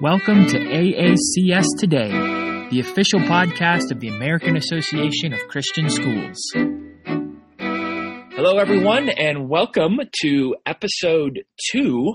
Welcome 0.00 0.46
to 0.46 0.58
AACS 0.58 1.66
Today, 1.78 2.08
the 2.70 2.80
official 2.80 3.20
podcast 3.20 3.90
of 3.90 4.00
the 4.00 4.08
American 4.08 4.56
Association 4.56 5.34
of 5.34 5.40
Christian 5.48 5.90
Schools. 5.90 6.38
Hello, 7.58 8.56
everyone, 8.56 9.10
and 9.10 9.50
welcome 9.50 9.98
to 10.22 10.56
episode 10.64 11.40
two 11.70 12.14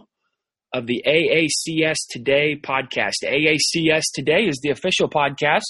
of 0.74 0.88
the 0.88 1.04
AACS 1.06 1.98
Today 2.10 2.60
podcast. 2.60 3.24
AACS 3.24 4.06
Today 4.16 4.46
is 4.48 4.60
the 4.64 4.72
official 4.72 5.08
podcast 5.08 5.62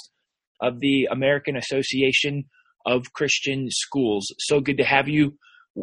of 0.61 0.79
the 0.79 1.09
American 1.11 1.57
Association 1.57 2.45
of 2.85 3.11
Christian 3.11 3.67
Schools. 3.69 4.33
So 4.39 4.61
good 4.61 4.77
to 4.77 4.85
have 4.85 5.09
you 5.09 5.37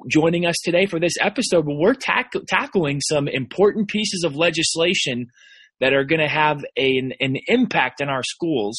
joining 0.09 0.47
us 0.47 0.57
today 0.65 0.87
for 0.87 0.99
this 0.99 1.13
episode. 1.21 1.67
But 1.67 1.77
we're 1.77 1.93
tack- 1.93 2.33
tackling 2.49 3.03
some 3.03 3.29
important 3.29 3.89
pieces 3.89 4.25
of 4.25 4.35
legislation 4.35 5.27
that 5.83 5.93
are 5.93 6.05
going 6.05 6.21
to 6.21 6.29
have 6.29 6.65
an, 6.77 7.13
an 7.19 7.37
impact 7.49 8.01
in 8.01 8.09
our 8.09 8.23
schools. 8.23 8.79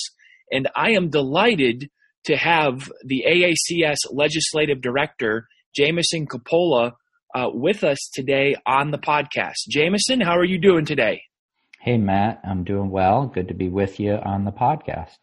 And 0.50 0.70
I 0.73 0.91
am 0.91 1.10
delighted 1.10 1.90
to 2.26 2.38
have 2.38 2.90
the 3.05 3.26
AACS 3.27 3.98
legislative 4.10 4.80
director, 4.80 5.50
Jamison 5.76 6.26
Coppola, 6.26 6.94
uh, 7.36 7.50
with 7.52 7.84
us 7.84 8.10
today 8.13 8.55
on 8.66 8.91
the 8.91 8.98
podcast. 8.98 9.68
Jamison, 9.68 10.22
how 10.22 10.38
are 10.38 10.46
you 10.46 10.58
doing 10.58 10.86
today? 10.86 11.24
Hey, 11.82 11.98
Matt, 11.98 12.40
I'm 12.46 12.63
doing 12.63 12.90
well. 12.90 13.27
Good 13.27 13.49
to 13.49 13.54
be 13.54 13.68
with 13.68 13.99
you 13.99 14.13
on 14.13 14.46
the 14.46 14.54
podcast. 14.54 15.18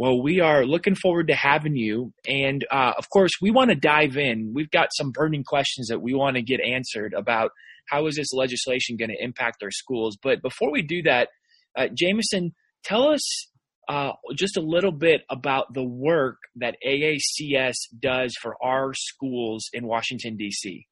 Well, 0.00 0.22
we 0.22 0.40
are 0.40 0.64
looking 0.64 0.94
forward 0.94 1.28
to 1.28 1.34
having 1.34 1.76
you. 1.76 2.14
And 2.26 2.66
uh, 2.70 2.94
of 2.96 3.10
course, 3.10 3.32
we 3.42 3.50
want 3.50 3.68
to 3.68 3.76
dive 3.76 4.16
in. 4.16 4.52
We've 4.54 4.70
got 4.70 4.88
some 4.96 5.10
burning 5.10 5.44
questions 5.44 5.88
that 5.88 6.00
we 6.00 6.14
want 6.14 6.36
to 6.36 6.42
get 6.42 6.58
answered 6.62 7.12
about 7.12 7.50
how 7.86 8.06
is 8.06 8.16
this 8.16 8.32
legislation 8.32 8.96
going 8.96 9.10
to 9.10 9.22
impact 9.22 9.62
our 9.62 9.70
schools. 9.70 10.16
But 10.22 10.40
before 10.40 10.72
we 10.72 10.80
do 10.80 11.02
that, 11.02 11.28
uh, 11.76 11.88
Jamison, 11.92 12.54
tell 12.82 13.08
us 13.08 13.50
uh, 13.90 14.12
just 14.36 14.56
a 14.56 14.62
little 14.62 14.90
bit 14.90 15.20
about 15.28 15.74
the 15.74 15.84
work 15.84 16.38
that 16.56 16.76
AACS 16.82 17.74
does 18.00 18.34
for 18.40 18.56
our 18.64 18.94
schools 18.94 19.68
in 19.74 19.86
Washington, 19.86 20.38
D.C. 20.38 20.86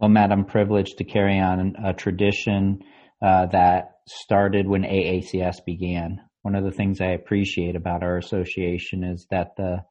Well, 0.00 0.10
Matt, 0.10 0.32
I'm 0.32 0.44
privileged 0.44 0.98
to 0.98 1.04
carry 1.04 1.38
on 1.38 1.76
a 1.80 1.92
tradition 1.92 2.80
uh, 3.24 3.46
that 3.46 3.98
started 4.08 4.66
when 4.66 4.82
AACS 4.82 5.64
began. 5.64 6.20
One 6.42 6.54
of 6.54 6.64
the 6.64 6.72
things 6.72 7.00
I 7.00 7.12
appreciate 7.12 7.76
about 7.76 8.02
our 8.02 8.18
association 8.18 9.04
is 9.04 9.26
that 9.30 9.56
the 9.56 9.84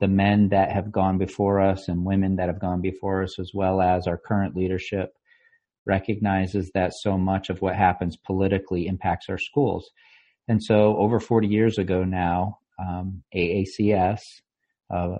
the 0.00 0.08
men 0.08 0.48
that 0.48 0.72
have 0.72 0.90
gone 0.90 1.16
before 1.16 1.60
us 1.60 1.86
and 1.86 2.04
women 2.04 2.34
that 2.34 2.48
have 2.48 2.58
gone 2.58 2.80
before 2.80 3.22
us, 3.22 3.38
as 3.38 3.52
well 3.54 3.80
as 3.80 4.08
our 4.08 4.18
current 4.18 4.56
leadership, 4.56 5.14
recognizes 5.86 6.72
that 6.74 6.92
so 6.92 7.16
much 7.16 7.50
of 7.50 7.62
what 7.62 7.76
happens 7.76 8.16
politically 8.16 8.88
impacts 8.88 9.26
our 9.28 9.38
schools. 9.38 9.88
And 10.48 10.60
so, 10.60 10.96
over 10.96 11.20
40 11.20 11.46
years 11.46 11.78
ago 11.78 12.02
now, 12.02 12.58
um, 12.80 13.22
AACS 13.32 14.18
uh, 14.92 14.94
uh, 14.94 15.18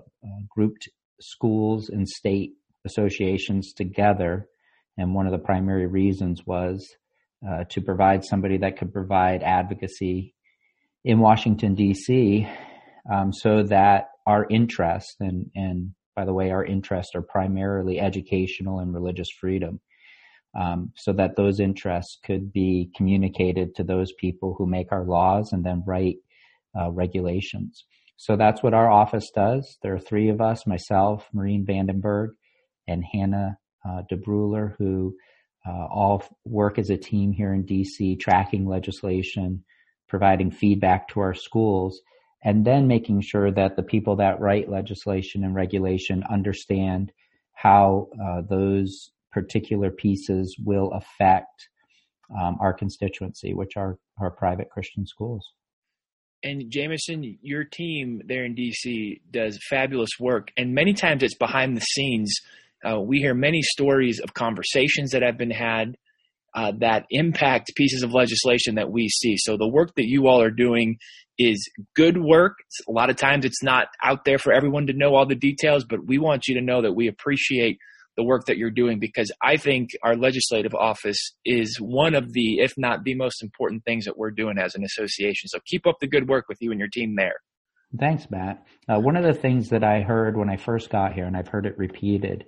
grouped 0.49 0.89
schools 1.21 1.87
and 1.87 2.07
state 2.07 2.51
associations 2.85 3.71
together. 3.71 4.47
And 4.97 5.15
one 5.15 5.27
of 5.27 5.31
the 5.31 5.37
primary 5.37 5.87
reasons 5.87 6.45
was 6.45 6.85
uh, 7.47 7.63
to 7.69 7.81
provide 7.81 8.25
somebody 8.25 8.57
that 8.57 8.77
could 8.77 8.91
provide 8.91 9.43
advocacy 9.43 10.35
in 11.03 11.19
Washington, 11.19 11.75
D.C., 11.75 12.47
um, 13.11 13.33
so 13.33 13.63
that 13.63 14.09
our 14.25 14.47
interests, 14.49 15.15
and, 15.19 15.51
and 15.55 15.91
by 16.15 16.25
the 16.25 16.33
way, 16.33 16.51
our 16.51 16.63
interests 16.63 17.15
are 17.15 17.21
primarily 17.21 17.99
educational 17.99 18.79
and 18.79 18.93
religious 18.93 19.29
freedom, 19.29 19.81
um, 20.59 20.91
so 20.95 21.11
that 21.13 21.35
those 21.35 21.59
interests 21.59 22.19
could 22.23 22.53
be 22.53 22.89
communicated 22.95 23.75
to 23.75 23.83
those 23.83 24.13
people 24.19 24.55
who 24.57 24.65
make 24.65 24.91
our 24.91 25.03
laws 25.03 25.51
and 25.51 25.65
then 25.65 25.83
write 25.85 26.17
uh, 26.79 26.91
regulations. 26.91 27.85
So 28.17 28.37
that's 28.37 28.63
what 28.63 28.73
our 28.73 28.89
office 28.89 29.29
does. 29.35 29.77
There 29.81 29.95
are 29.95 29.99
three 29.99 30.29
of 30.29 30.39
us 30.39 30.65
myself, 30.67 31.27
Maureen 31.33 31.65
Vandenberg, 31.65 32.29
and 32.87 33.03
Hannah 33.11 33.57
uh, 33.85 34.03
DeBruler, 34.11 34.75
who 34.77 35.15
uh, 35.67 35.87
all 35.91 36.23
work 36.45 36.77
as 36.77 36.89
a 36.89 36.97
team 36.97 37.31
here 37.31 37.53
in 37.53 37.65
DC, 37.65 38.19
tracking 38.19 38.67
legislation, 38.67 39.63
providing 40.13 40.51
feedback 40.51 41.07
to 41.07 41.19
our 41.19 41.33
schools, 41.33 41.99
and 42.43 42.63
then 42.63 42.87
making 42.87 43.19
sure 43.19 43.51
that 43.51 43.75
the 43.75 43.81
people 43.81 44.15
that 44.15 44.39
write 44.39 44.69
legislation 44.69 45.43
and 45.43 45.55
regulation 45.55 46.23
understand 46.29 47.11
how 47.53 48.09
uh, 48.23 48.41
those 48.47 49.09
particular 49.31 49.89
pieces 49.89 50.55
will 50.63 50.91
affect 50.91 51.67
um, 52.39 52.57
our 52.61 52.73
constituency, 52.73 53.55
which 53.55 53.75
are 53.75 53.97
our 54.19 54.29
private 54.29 54.69
Christian 54.69 55.07
schools. 55.07 55.43
And 56.43 56.69
Jamison, 56.69 57.39
your 57.41 57.63
team 57.63 58.21
there 58.23 58.45
in 58.45 58.53
DC 58.53 59.19
does 59.31 59.57
fabulous 59.67 60.11
work, 60.19 60.49
and 60.55 60.75
many 60.75 60.93
times 60.93 61.23
it's 61.23 61.37
behind 61.39 61.75
the 61.75 61.81
scenes. 61.81 62.31
Uh, 62.87 62.99
we 62.99 63.17
hear 63.17 63.33
many 63.33 63.63
stories 63.63 64.19
of 64.19 64.35
conversations 64.35 65.09
that 65.09 65.23
have 65.23 65.39
been 65.39 65.49
had 65.49 65.97
uh, 66.55 66.71
that 66.79 67.05
impact 67.09 67.71
pieces 67.75 68.03
of 68.03 68.13
legislation 68.13 68.75
that 68.75 68.91
we 68.91 69.09
see. 69.09 69.35
So 69.37 69.57
the 69.57 69.67
work 69.67 69.95
that 69.95 70.05
you 70.05 70.27
all 70.27 70.41
are 70.41 70.51
doing 70.51 70.97
is 71.37 71.69
good 71.95 72.17
work. 72.17 72.57
A 72.87 72.91
lot 72.91 73.09
of 73.09 73.15
times 73.15 73.45
it's 73.45 73.63
not 73.63 73.87
out 74.03 74.23
there 74.25 74.37
for 74.37 74.53
everyone 74.53 74.87
to 74.87 74.93
know 74.93 75.15
all 75.15 75.25
the 75.25 75.35
details, 75.35 75.83
but 75.83 76.05
we 76.05 76.17
want 76.17 76.47
you 76.47 76.55
to 76.55 76.61
know 76.61 76.81
that 76.83 76.93
we 76.93 77.07
appreciate 77.07 77.77
the 78.15 78.23
work 78.23 78.45
that 78.45 78.57
you're 78.57 78.69
doing 78.69 78.99
because 78.99 79.31
I 79.41 79.57
think 79.57 79.89
our 80.03 80.15
legislative 80.15 80.75
office 80.75 81.33
is 81.45 81.77
one 81.79 82.13
of 82.13 82.31
the, 82.31 82.59
if 82.59 82.73
not 82.77 83.03
the 83.03 83.15
most 83.15 83.41
important 83.41 83.83
things 83.85 84.05
that 84.05 84.17
we're 84.17 84.31
doing 84.31 84.59
as 84.59 84.75
an 84.75 84.83
association. 84.83 85.47
So 85.47 85.59
keep 85.65 85.87
up 85.87 85.95
the 85.99 86.07
good 86.07 86.29
work 86.29 86.45
with 86.47 86.59
you 86.61 86.69
and 86.69 86.79
your 86.79 86.89
team 86.89 87.15
there. 87.15 87.37
Thanks, 87.99 88.29
Matt. 88.29 88.65
Uh, 88.87 88.99
one 88.99 89.15
of 89.15 89.23
the 89.23 89.33
things 89.33 89.69
that 89.69 89.83
I 89.83 90.01
heard 90.01 90.35
when 90.35 90.49
I 90.49 90.57
first 90.57 90.89
got 90.89 91.13
here, 91.13 91.25
and 91.25 91.37
I've 91.37 91.47
heard 91.47 91.65
it 91.65 91.77
repeated, 91.77 92.45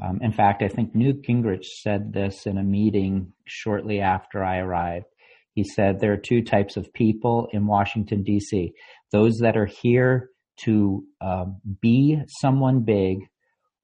um, 0.00 0.20
in 0.22 0.32
fact, 0.32 0.62
I 0.62 0.68
think 0.68 0.94
Newt 0.94 1.22
Gingrich 1.22 1.64
said 1.64 2.12
this 2.12 2.46
in 2.46 2.56
a 2.56 2.62
meeting 2.62 3.32
shortly 3.46 4.00
after 4.00 4.42
I 4.42 4.58
arrived. 4.58 5.06
He 5.54 5.64
said 5.64 6.00
there 6.00 6.12
are 6.12 6.18
two 6.18 6.42
types 6.42 6.76
of 6.76 6.92
people 6.94 7.48
in 7.52 7.66
Washington, 7.66 8.22
D.C. 8.22 8.72
those 9.10 9.36
that 9.40 9.56
are 9.56 9.66
here 9.66 10.30
to 10.64 11.04
uh, 11.20 11.44
be 11.80 12.18
someone 12.40 12.80
big, 12.80 13.18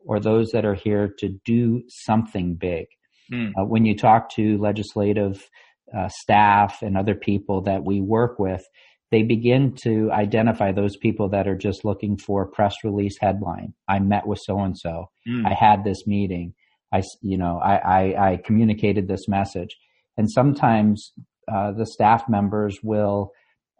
or 0.06 0.18
those 0.18 0.50
that 0.52 0.64
are 0.64 0.74
here 0.74 1.14
to 1.18 1.28
do 1.44 1.82
something 1.88 2.54
big. 2.54 2.86
Mm. 3.32 3.50
Uh, 3.50 3.64
when 3.66 3.84
you 3.84 3.94
talk 3.94 4.30
to 4.30 4.56
legislative 4.56 5.46
uh, 5.94 6.08
staff 6.08 6.80
and 6.80 6.96
other 6.96 7.14
people 7.14 7.62
that 7.62 7.84
we 7.84 8.00
work 8.00 8.38
with, 8.38 8.64
they 9.10 9.22
begin 9.22 9.74
to 9.84 10.10
identify 10.12 10.72
those 10.72 10.96
people 10.96 11.30
that 11.30 11.48
are 11.48 11.56
just 11.56 11.84
looking 11.84 12.18
for 12.18 12.42
a 12.42 12.48
press 12.48 12.74
release 12.84 13.16
headline. 13.20 13.74
I 13.88 13.98
met 14.00 14.26
with 14.26 14.40
so 14.42 14.58
and 14.60 14.76
so. 14.76 15.10
I 15.46 15.54
had 15.54 15.84
this 15.84 16.06
meeting. 16.06 16.54
I, 16.92 17.02
you 17.22 17.38
know, 17.38 17.58
I, 17.58 17.76
I, 17.76 18.30
I 18.32 18.36
communicated 18.36 19.08
this 19.08 19.28
message. 19.28 19.76
And 20.16 20.30
sometimes 20.30 21.12
uh, 21.52 21.72
the 21.72 21.86
staff 21.86 22.28
members 22.28 22.78
will 22.82 23.32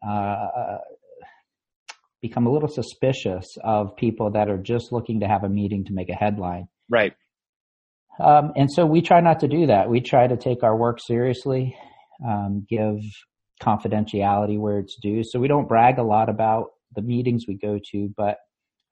uh, 0.07 0.79
become 2.23 2.47
a 2.47 2.53
little 2.53 2.69
suspicious 2.69 3.47
of 3.63 3.97
people 3.97 4.31
that 4.33 4.49
are 4.49 4.59
just 4.59 4.93
looking 4.93 5.21
to 5.21 5.29
have 5.29 5.45
a 5.45 5.49
meeting 5.49 5.85
to 5.87 5.93
make 5.93 6.09
a 6.09 6.15
headline. 6.15 6.69
Right. 6.89 7.15
Um, 8.21 8.53
and 8.57 8.71
so 8.73 8.85
we 8.85 9.03
try 9.03 9.21
not 9.21 9.41
to 9.41 9.49
do 9.49 9.67
that. 9.67 9.89
We 9.89 10.01
try 10.01 10.27
to 10.27 10.37
take 10.37 10.63
our 10.63 10.77
work 10.77 10.99
seriously, 11.01 11.77
um, 12.27 12.67
give 12.69 12.99
confidentiality 13.59 14.59
where 14.59 14.79
it's 14.79 14.97
due. 14.97 15.23
So 15.25 15.39
we 15.39 15.49
don't 15.49 15.69
brag 15.69 15.99
a 15.99 16.03
lot 16.03 16.29
about 16.29 16.71
the 16.95 17.03
meetings 17.03 17.47
we 17.47 17.55
go 17.55 17.79
to, 17.91 18.13
but 18.17 18.39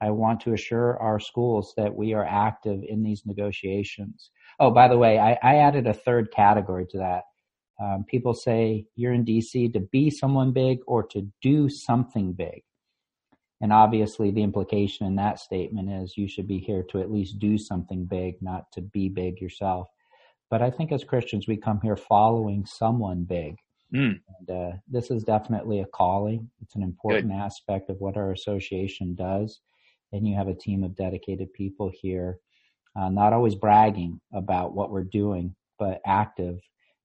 I 0.01 0.11
want 0.11 0.41
to 0.41 0.53
assure 0.53 0.99
our 1.01 1.19
schools 1.19 1.73
that 1.77 1.95
we 1.95 2.13
are 2.13 2.25
active 2.25 2.83
in 2.87 3.03
these 3.03 3.23
negotiations. 3.25 4.31
Oh, 4.61 4.71
by 4.71 4.89
the 4.89 4.99
way, 4.99 5.19
I, 5.19 5.39
I 5.43 5.57
added 5.57 5.87
a 5.87 5.95
third 5.95 6.31
category 6.33 6.87
to 6.91 6.99
that. 6.99 7.23
Um, 7.83 8.05
people 8.09 8.35
say 8.35 8.87
you're 8.95 9.13
in 9.13 9.25
DC 9.25 9.73
to 9.73 9.81
be 9.81 10.11
someone 10.11 10.53
big 10.53 10.79
or 10.87 11.03
to 11.09 11.31
do 11.43 11.69
something 11.69 12.33
big. 12.33 12.63
And 13.61 13.73
obviously, 13.73 14.31
the 14.31 14.43
implication 14.43 15.07
in 15.07 15.17
that 15.17 15.39
statement 15.39 15.91
is 15.91 16.17
you 16.17 16.29
should 16.29 16.47
be 16.47 16.59
here 16.59 16.83
to 16.91 17.01
at 17.01 17.11
least 17.11 17.39
do 17.39 17.57
something 17.57 18.05
big, 18.05 18.35
not 18.43 18.65
to 18.73 18.83
be 18.83 19.09
big 19.09 19.41
yourself. 19.41 19.89
But 20.51 20.63
I 20.63 20.71
think 20.71 20.93
as 20.93 21.05
Christians, 21.05 21.49
we 21.49 21.57
come 21.57 21.81
here 21.81 21.97
following 21.97 22.67
someone 22.67 23.25
big. 23.25 23.57
Mm. 23.95 24.21
And 24.39 24.51
uh, 24.51 24.77
this 24.89 25.11
is 25.11 25.23
definitely 25.23 25.81
a 25.81 25.87
calling. 25.87 26.51
It's 26.63 26.75
an 26.75 26.83
important 26.83 27.31
Good. 27.31 27.39
aspect 27.39 27.91
of 27.91 28.01
what 28.01 28.17
our 28.17 28.33
association 28.33 29.15
does. 29.15 29.61
And 30.13 30.27
you 30.27 30.37
have 30.37 30.49
a 30.49 30.55
team 30.55 30.85
of 30.85 30.97
dedicated 30.97 31.53
people 31.53 31.91
here, 31.93 32.39
uh, 32.99 33.09
not 33.09 33.33
always 33.33 33.55
bragging 33.55 34.21
about 34.33 34.75
what 34.75 34.91
we're 34.91 35.05
doing, 35.05 35.55
but 35.79 36.01
active 36.07 36.59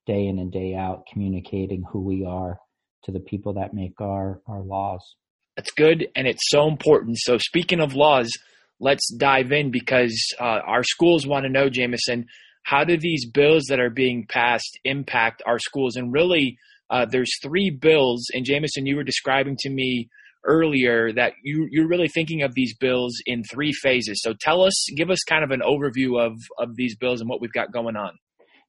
day 0.05 0.27
in 0.27 0.39
and 0.39 0.51
day 0.51 0.75
out, 0.75 1.05
communicating 1.11 1.83
who 1.91 2.01
we 2.01 2.25
are 2.25 2.59
to 3.03 3.11
the 3.11 3.19
people 3.19 3.53
that 3.53 3.73
make 3.73 3.99
our, 3.99 4.41
our 4.47 4.61
laws. 4.61 5.15
That's 5.55 5.71
good. 5.71 6.07
And 6.15 6.27
it's 6.27 6.49
so 6.49 6.67
important. 6.67 7.17
So, 7.19 7.37
speaking 7.37 7.79
of 7.79 7.93
laws, 7.93 8.31
let's 8.79 9.11
dive 9.13 9.51
in 9.51 9.71
because 9.71 10.15
uh, 10.39 10.61
our 10.65 10.83
schools 10.83 11.27
want 11.27 11.43
to 11.43 11.49
know, 11.49 11.69
Jamison, 11.69 12.25
how 12.63 12.83
do 12.83 12.97
these 12.97 13.29
bills 13.29 13.65
that 13.69 13.79
are 13.79 13.89
being 13.89 14.25
passed 14.29 14.79
impact 14.83 15.41
our 15.45 15.59
schools? 15.59 15.95
And 15.95 16.13
really, 16.13 16.57
uh, 16.89 17.05
there's 17.09 17.31
three 17.41 17.69
bills, 17.69 18.27
and 18.33 18.45
Jamison, 18.45 18.85
you 18.85 18.95
were 18.95 19.03
describing 19.03 19.55
to 19.59 19.69
me 19.69 20.09
earlier 20.43 21.13
that 21.13 21.33
you, 21.43 21.67
you're 21.69 21.87
really 21.87 22.07
thinking 22.07 22.41
of 22.41 22.53
these 22.55 22.75
bills 22.75 23.13
in 23.25 23.43
three 23.43 23.71
phases. 23.71 24.21
So 24.21 24.33
tell 24.39 24.63
us, 24.63 24.73
give 24.95 25.09
us 25.09 25.19
kind 25.23 25.43
of 25.43 25.51
an 25.51 25.61
overview 25.61 26.19
of, 26.19 26.33
of 26.57 26.75
these 26.75 26.95
bills 26.95 27.21
and 27.21 27.29
what 27.29 27.41
we've 27.41 27.53
got 27.53 27.71
going 27.71 27.95
on. 27.95 28.11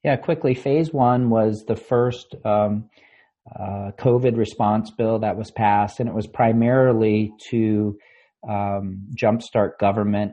Yeah, 0.05 0.17
quickly. 0.17 0.55
Phase 0.55 0.93
one 0.93 1.31
was 1.31 1.65
the 1.67 1.77
first 1.77 2.35
um, 2.45 2.91
uh, 3.59 3.93
COVID 3.99 4.37
response 4.37 4.91
bill 4.91 5.21
that 5.21 5.37
was 5.37 5.51
passed, 5.51 6.01
and 6.01 6.09
it 6.09 6.15
was 6.15 6.27
primarily 6.27 7.33
to 7.51 7.97
um, 8.49 9.07
jumpstart 9.17 9.79
government 9.79 10.33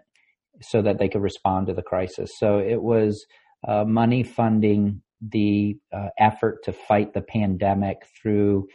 so 0.61 0.81
that 0.81 0.99
they 0.99 1.07
could 1.07 1.21
respond 1.21 1.67
to 1.67 1.73
the 1.73 1.81
crisis. 1.81 2.31
So 2.37 2.59
it 2.59 2.81
was 2.81 3.25
uh, 3.67 3.83
money 3.83 4.23
funding 4.23 5.01
the 5.21 5.77
uh, 5.93 6.07
effort 6.17 6.63
to 6.63 6.71
fight 6.71 7.13
the 7.13 7.21
pandemic 7.21 7.97
through 8.21 8.67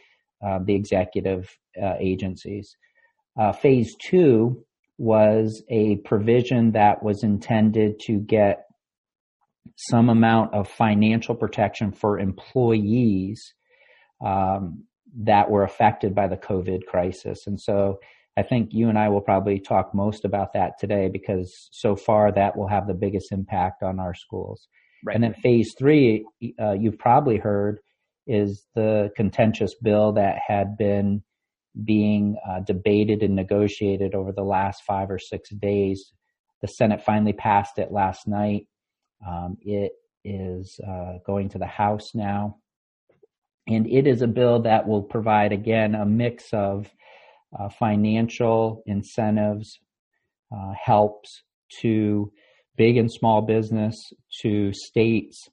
uh, 0.45 0.59
the 0.63 0.75
executive 0.75 1.57
uh, 1.81 1.95
agencies. 1.99 2.75
Uh, 3.39 3.51
phase 3.51 3.95
two 4.01 4.63
was 4.97 5.63
a 5.69 5.97
provision 5.97 6.71
that 6.71 7.03
was 7.03 7.23
intended 7.23 7.99
to 7.99 8.19
get 8.19 8.65
some 9.75 10.09
amount 10.09 10.53
of 10.53 10.69
financial 10.69 11.35
protection 11.35 11.91
for 11.91 12.19
employees 12.19 13.53
um, 14.25 14.83
that 15.17 15.49
were 15.49 15.63
affected 15.63 16.13
by 16.15 16.27
the 16.27 16.37
COVID 16.37 16.85
crisis. 16.85 17.47
And 17.47 17.59
so 17.59 17.99
I 18.37 18.43
think 18.43 18.73
you 18.73 18.89
and 18.89 18.99
I 18.99 19.09
will 19.09 19.21
probably 19.21 19.59
talk 19.59 19.93
most 19.93 20.25
about 20.25 20.53
that 20.53 20.73
today 20.79 21.09
because 21.11 21.69
so 21.71 21.95
far 21.95 22.31
that 22.31 22.57
will 22.57 22.67
have 22.67 22.87
the 22.87 22.93
biggest 22.93 23.31
impact 23.31 23.81
on 23.81 23.99
our 23.99 24.13
schools. 24.13 24.67
Right. 25.05 25.15
And 25.15 25.23
then 25.23 25.33
phase 25.35 25.73
three, 25.77 26.25
uh, 26.59 26.73
you've 26.73 26.99
probably 26.99 27.37
heard, 27.37 27.79
is 28.27 28.65
the 28.75 29.11
contentious 29.15 29.75
bill 29.81 30.13
that 30.13 30.37
had 30.45 30.77
been 30.77 31.21
being 31.83 32.37
uh, 32.49 32.61
debated 32.61 33.21
and 33.21 33.35
negotiated 33.35 34.15
over 34.15 34.31
the 34.31 34.43
last 34.43 34.83
five 34.83 35.11
or 35.11 35.19
six 35.19 35.49
days. 35.49 36.11
The 36.61 36.67
Senate 36.67 37.03
finally 37.03 37.33
passed 37.33 37.77
it 37.77 37.91
last 37.91 38.27
night. 38.27 38.67
Um, 39.25 39.57
it 39.61 39.91
is 40.23 40.79
uh, 40.85 41.19
going 41.25 41.49
to 41.49 41.57
the 41.57 41.65
House 41.67 42.15
now. 42.15 42.57
And 43.67 43.87
it 43.87 44.07
is 44.07 44.21
a 44.21 44.27
bill 44.27 44.61
that 44.63 44.87
will 44.87 45.03
provide, 45.03 45.51
again, 45.51 45.95
a 45.95 46.05
mix 46.05 46.53
of 46.53 46.89
uh, 47.57 47.69
financial 47.69 48.83
incentives, 48.85 49.79
uh, 50.55 50.73
helps 50.83 51.43
to 51.81 52.31
big 52.77 52.97
and 52.97 53.11
small 53.11 53.41
business, 53.41 53.95
to 54.41 54.71
states, 54.73 55.49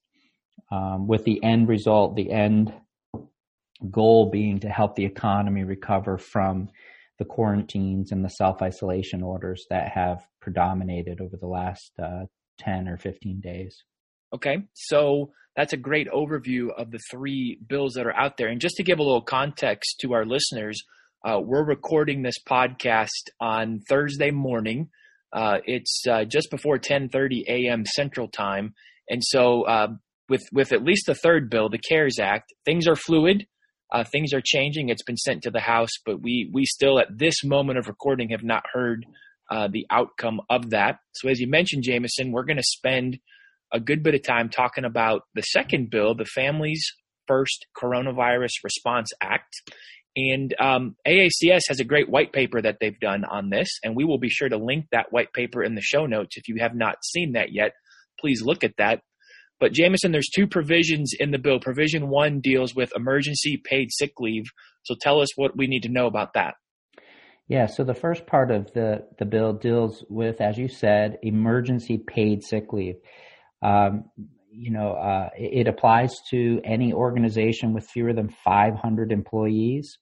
um, 0.70 1.06
with 1.06 1.24
the 1.24 1.42
end 1.42 1.68
result, 1.68 2.16
the 2.16 2.30
end 2.30 2.72
goal 3.90 4.30
being 4.30 4.60
to 4.60 4.68
help 4.68 4.94
the 4.94 5.04
economy 5.04 5.64
recover 5.64 6.18
from 6.18 6.68
the 7.18 7.24
quarantines 7.24 8.12
and 8.12 8.24
the 8.24 8.30
self 8.30 8.62
isolation 8.62 9.22
orders 9.22 9.64
that 9.70 9.92
have 9.92 10.26
predominated 10.40 11.20
over 11.20 11.36
the 11.36 11.46
last 11.46 11.92
uh, 12.02 12.24
10 12.58 12.88
or 12.88 12.96
15 12.96 13.40
days. 13.40 13.84
Okay, 14.34 14.62
so 14.72 15.30
that's 15.56 15.72
a 15.72 15.76
great 15.76 16.08
overview 16.10 16.68
of 16.76 16.90
the 16.90 17.00
three 17.10 17.58
bills 17.68 17.94
that 17.94 18.06
are 18.06 18.16
out 18.16 18.38
there. 18.38 18.48
And 18.48 18.60
just 18.60 18.76
to 18.76 18.82
give 18.82 18.98
a 18.98 19.02
little 19.02 19.22
context 19.22 19.98
to 20.00 20.14
our 20.14 20.24
listeners, 20.24 20.82
uh, 21.24 21.40
we're 21.40 21.64
recording 21.64 22.22
this 22.22 22.38
podcast 22.48 23.30
on 23.40 23.80
Thursday 23.88 24.30
morning. 24.30 24.88
Uh, 25.32 25.58
it's 25.64 26.02
uh, 26.10 26.24
just 26.24 26.50
before 26.50 26.78
10:30 26.78 27.44
a.m. 27.48 27.84
Central 27.86 28.28
Time, 28.28 28.74
and 29.08 29.22
so 29.24 29.62
uh, 29.62 29.88
with 30.28 30.42
with 30.52 30.72
at 30.72 30.82
least 30.82 31.06
the 31.06 31.14
third 31.14 31.48
bill, 31.48 31.68
the 31.68 31.78
CARES 31.78 32.18
Act, 32.20 32.52
things 32.64 32.88
are 32.88 32.96
fluid. 32.96 33.46
Uh, 33.92 34.04
things 34.04 34.32
are 34.32 34.42
changing. 34.42 34.88
It's 34.88 35.02
been 35.02 35.16
sent 35.16 35.42
to 35.42 35.50
the 35.50 35.60
House, 35.60 35.90
but 36.04 36.20
we 36.20 36.50
we 36.52 36.64
still 36.64 36.98
at 36.98 37.16
this 37.16 37.44
moment 37.44 37.78
of 37.78 37.86
recording 37.86 38.30
have 38.30 38.42
not 38.42 38.64
heard 38.72 39.06
uh, 39.50 39.68
the 39.70 39.86
outcome 39.90 40.40
of 40.50 40.70
that. 40.70 40.98
So 41.12 41.28
as 41.28 41.38
you 41.38 41.48
mentioned, 41.48 41.84
Jamison, 41.84 42.32
we're 42.32 42.44
going 42.44 42.56
to 42.56 42.62
spend 42.62 43.18
a 43.72 43.78
good 43.78 44.02
bit 44.02 44.14
of 44.14 44.22
time 44.22 44.48
talking 44.48 44.84
about 44.84 45.22
the 45.34 45.42
second 45.42 45.90
bill, 45.90 46.14
the 46.14 46.24
Families 46.24 46.84
First 47.28 47.66
Coronavirus 47.76 48.64
Response 48.64 49.10
Act. 49.22 49.54
And 50.14 50.54
um, 50.60 50.96
AACS 51.06 51.62
has 51.68 51.80
a 51.80 51.84
great 51.84 52.10
white 52.10 52.32
paper 52.32 52.60
that 52.60 52.78
they've 52.80 52.98
done 53.00 53.24
on 53.24 53.48
this, 53.48 53.78
and 53.82 53.96
we 53.96 54.04
will 54.04 54.18
be 54.18 54.28
sure 54.28 54.48
to 54.48 54.58
link 54.58 54.86
that 54.92 55.10
white 55.10 55.32
paper 55.32 55.62
in 55.62 55.74
the 55.74 55.80
show 55.80 56.06
notes. 56.06 56.36
If 56.36 56.48
you 56.48 56.56
have 56.60 56.74
not 56.74 56.96
seen 57.04 57.32
that 57.32 57.52
yet, 57.52 57.72
please 58.20 58.42
look 58.42 58.62
at 58.62 58.76
that. 58.76 59.00
But 59.58 59.72
Jamison, 59.72 60.12
there's 60.12 60.28
two 60.34 60.46
provisions 60.46 61.12
in 61.18 61.30
the 61.30 61.38
bill. 61.38 61.60
Provision 61.60 62.08
one 62.08 62.40
deals 62.40 62.74
with 62.74 62.92
emergency 62.96 63.62
paid 63.64 63.90
sick 63.92 64.12
leave. 64.18 64.44
So 64.82 64.96
tell 65.00 65.20
us 65.20 65.28
what 65.36 65.56
we 65.56 65.66
need 65.66 65.84
to 65.84 65.88
know 65.88 66.06
about 66.06 66.34
that. 66.34 66.54
Yeah, 67.48 67.66
so 67.66 67.84
the 67.84 67.94
first 67.94 68.26
part 68.26 68.50
of 68.50 68.72
the, 68.72 69.06
the 69.18 69.24
bill 69.24 69.52
deals 69.52 70.04
with, 70.08 70.40
as 70.40 70.58
you 70.58 70.68
said, 70.68 71.18
emergency 71.22 71.98
paid 71.98 72.42
sick 72.42 72.72
leave. 72.72 72.96
Um, 73.62 74.04
you 74.50 74.70
know, 74.70 74.92
uh, 74.92 75.30
it, 75.36 75.66
it, 75.66 75.68
applies 75.68 76.12
to 76.30 76.60
any 76.64 76.92
organization 76.92 77.72
with 77.72 77.88
fewer 77.88 78.12
than 78.12 78.28
500 78.44 79.12
employees, 79.12 79.98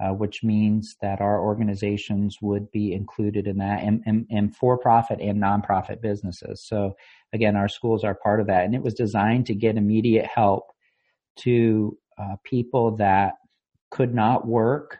uh, 0.00 0.10
which 0.10 0.42
means 0.42 0.96
that 1.00 1.20
our 1.20 1.40
organizations 1.40 2.38
would 2.40 2.70
be 2.70 2.92
included 2.92 3.46
in 3.46 3.58
that, 3.58 3.82
and, 3.82 4.02
and, 4.06 4.26
and 4.30 4.56
for 4.56 4.76
profit 4.76 5.20
and 5.20 5.40
nonprofit 5.40 6.00
businesses. 6.00 6.64
So, 6.66 6.94
again, 7.32 7.56
our 7.56 7.68
schools 7.68 8.04
are 8.04 8.14
part 8.14 8.40
of 8.40 8.46
that. 8.48 8.64
And 8.64 8.74
it 8.74 8.82
was 8.82 8.94
designed 8.94 9.46
to 9.46 9.54
get 9.54 9.76
immediate 9.76 10.26
help 10.26 10.72
to 11.40 11.96
uh, 12.18 12.36
people 12.44 12.96
that 12.96 13.34
could 13.90 14.14
not 14.14 14.46
work 14.46 14.98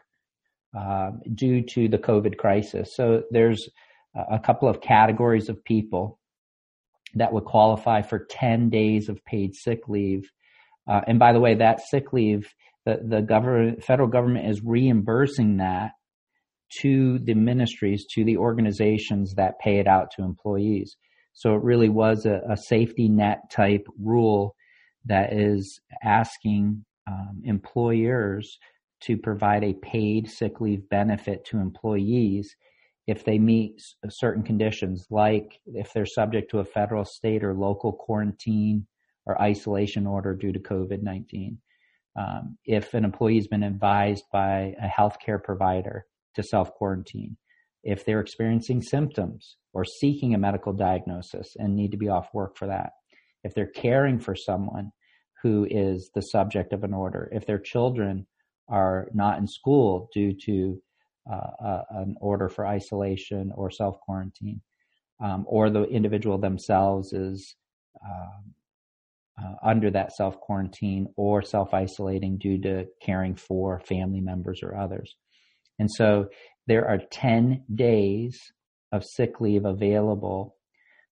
uh, 0.77 1.11
due 1.33 1.61
to 1.61 1.87
the 1.87 1.97
COVID 1.97 2.37
crisis. 2.37 2.95
So 2.95 3.23
there's 3.31 3.69
a 4.15 4.39
couple 4.39 4.69
of 4.69 4.81
categories 4.81 5.49
of 5.49 5.63
people 5.63 6.19
that 7.15 7.31
would 7.31 7.45
qualify 7.45 8.01
for 8.01 8.25
10 8.29 8.69
days 8.69 9.09
of 9.09 9.23
paid 9.25 9.55
sick 9.55 9.87
leave. 9.87 10.29
Uh, 10.87 11.01
and 11.07 11.17
by 11.17 11.33
the 11.33 11.39
way, 11.39 11.55
that 11.55 11.81
sick 11.81 12.13
leave, 12.13 12.53
the, 12.85 12.99
the 13.03 13.21
government, 13.21 13.83
federal 13.83 14.07
government 14.07 14.49
is 14.49 14.61
reimbursing 14.63 15.57
that 15.57 15.91
to 16.81 17.19
the 17.19 17.33
ministries, 17.33 18.05
to 18.13 18.23
the 18.23 18.37
organizations 18.37 19.33
that 19.35 19.59
pay 19.59 19.77
it 19.77 19.87
out 19.87 20.11
to 20.15 20.23
employees. 20.23 20.95
So 21.33 21.53
it 21.55 21.63
really 21.63 21.89
was 21.89 22.25
a, 22.25 22.41
a 22.51 22.57
safety 22.57 23.09
net 23.09 23.39
type 23.51 23.85
rule 24.01 24.55
that 25.05 25.33
is 25.33 25.79
asking 26.03 26.85
um, 27.07 27.41
employers 27.43 28.57
to 29.01 29.17
provide 29.17 29.63
a 29.63 29.73
paid 29.73 30.29
sick 30.29 30.61
leave 30.61 30.87
benefit 30.89 31.45
to 31.45 31.57
employees 31.57 32.55
if 33.07 33.23
they 33.23 33.37
meet 33.37 33.79
certain 34.09 34.41
conditions, 34.41 35.05
like 35.11 35.59
if 35.67 35.93
they're 35.93 36.07
subject 36.07 36.49
to 36.49 36.59
a 36.59 36.65
federal, 36.65 37.05
state, 37.05 37.43
or 37.43 37.53
local 37.53 37.93
quarantine 37.93 38.87
or 39.27 39.39
isolation 39.39 40.07
order 40.07 40.33
due 40.33 40.51
to 40.51 40.59
COVID 40.59 41.03
19. 41.03 41.57
Um, 42.17 42.57
if 42.65 42.93
an 42.93 43.03
employee 43.03 43.35
has 43.35 43.47
been 43.47 43.63
advised 43.63 44.23
by 44.31 44.73
a 44.81 44.87
healthcare 44.87 45.43
provider 45.43 46.05
to 46.35 46.43
self 46.43 46.73
quarantine, 46.73 47.37
if 47.83 48.05
they're 48.05 48.21
experiencing 48.21 48.81
symptoms 48.81 49.57
or 49.73 49.85
seeking 49.85 50.33
a 50.33 50.37
medical 50.37 50.73
diagnosis 50.73 51.55
and 51.57 51.75
need 51.75 51.91
to 51.91 51.97
be 51.97 52.09
off 52.09 52.33
work 52.33 52.57
for 52.57 52.67
that, 52.67 52.91
if 53.43 53.53
they're 53.53 53.67
caring 53.67 54.19
for 54.19 54.35
someone 54.35 54.91
who 55.43 55.67
is 55.69 56.09
the 56.15 56.21
subject 56.21 56.73
of 56.73 56.83
an 56.83 56.93
order, 56.93 57.29
if 57.31 57.45
their 57.45 57.59
children 57.59 58.25
are 58.67 59.09
not 59.13 59.37
in 59.37 59.47
school 59.47 60.09
due 60.13 60.33
to 60.45 60.81
uh, 61.31 61.51
uh, 61.63 61.83
an 61.91 62.15
order 62.21 62.49
for 62.49 62.65
isolation 62.65 63.51
or 63.55 63.69
self 63.69 63.99
quarantine, 63.99 64.61
um, 65.23 65.45
or 65.47 65.69
the 65.69 65.83
individual 65.83 66.37
themselves 66.37 67.13
is 67.13 67.55
um, 68.03 68.53
uh, 69.41 69.55
under 69.63 69.91
that 69.91 70.13
self 70.13 70.39
quarantine 70.39 71.07
or 71.17 71.41
self 71.41 71.73
isolating 71.73 72.37
due 72.37 72.61
to 72.61 72.85
caring 73.01 73.35
for 73.35 73.79
family 73.81 74.21
members 74.21 74.61
or 74.63 74.77
others. 74.77 75.15
And 75.79 75.91
so 75.91 76.27
there 76.67 76.87
are 76.87 76.99
10 77.11 77.63
days 77.73 78.39
of 78.91 79.03
sick 79.03 79.41
leave 79.41 79.65
available 79.65 80.55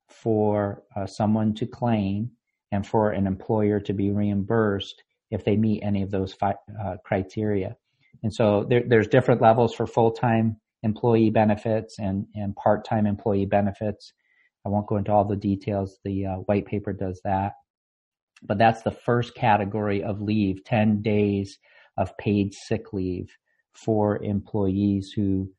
for 0.07 0.83
uh, 0.95 1.05
someone 1.05 1.53
to 1.55 1.65
claim 1.65 2.31
and 2.71 2.85
for 2.85 3.11
an 3.11 3.27
employer 3.27 3.79
to 3.81 3.93
be 3.93 4.11
reimbursed 4.11 5.03
if 5.31 5.43
they 5.43 5.57
meet 5.57 5.83
any 5.83 6.01
of 6.01 6.11
those 6.11 6.33
fi- 6.33 6.55
uh, 6.81 6.95
criteria. 7.03 7.75
And 8.23 8.33
so 8.33 8.65
there, 8.69 8.83
there's 8.87 9.07
different 9.07 9.41
levels 9.41 9.73
for 9.73 9.85
full-time 9.85 10.57
employee 10.83 11.29
benefits 11.29 11.99
and, 11.99 12.25
and 12.35 12.55
part-time 12.55 13.05
employee 13.05 13.45
benefits. 13.45 14.13
I 14.65 14.69
won't 14.69 14.87
go 14.87 14.97
into 14.97 15.11
all 15.11 15.25
the 15.25 15.35
details. 15.35 15.97
The 16.03 16.25
uh, 16.25 16.35
white 16.45 16.65
paper 16.65 16.93
does 16.93 17.19
that. 17.23 17.53
But 18.45 18.57
that's 18.57 18.81
the 18.81 18.91
first 18.91 19.35
category 19.35 20.03
of 20.03 20.21
leave, 20.21 20.63
10 20.65 21.01
days 21.01 21.57
of 21.97 22.17
paid 22.17 22.53
sick 22.53 22.93
leave 22.93 23.29
for 23.73 24.21
employees 24.23 25.11
who 25.15 25.49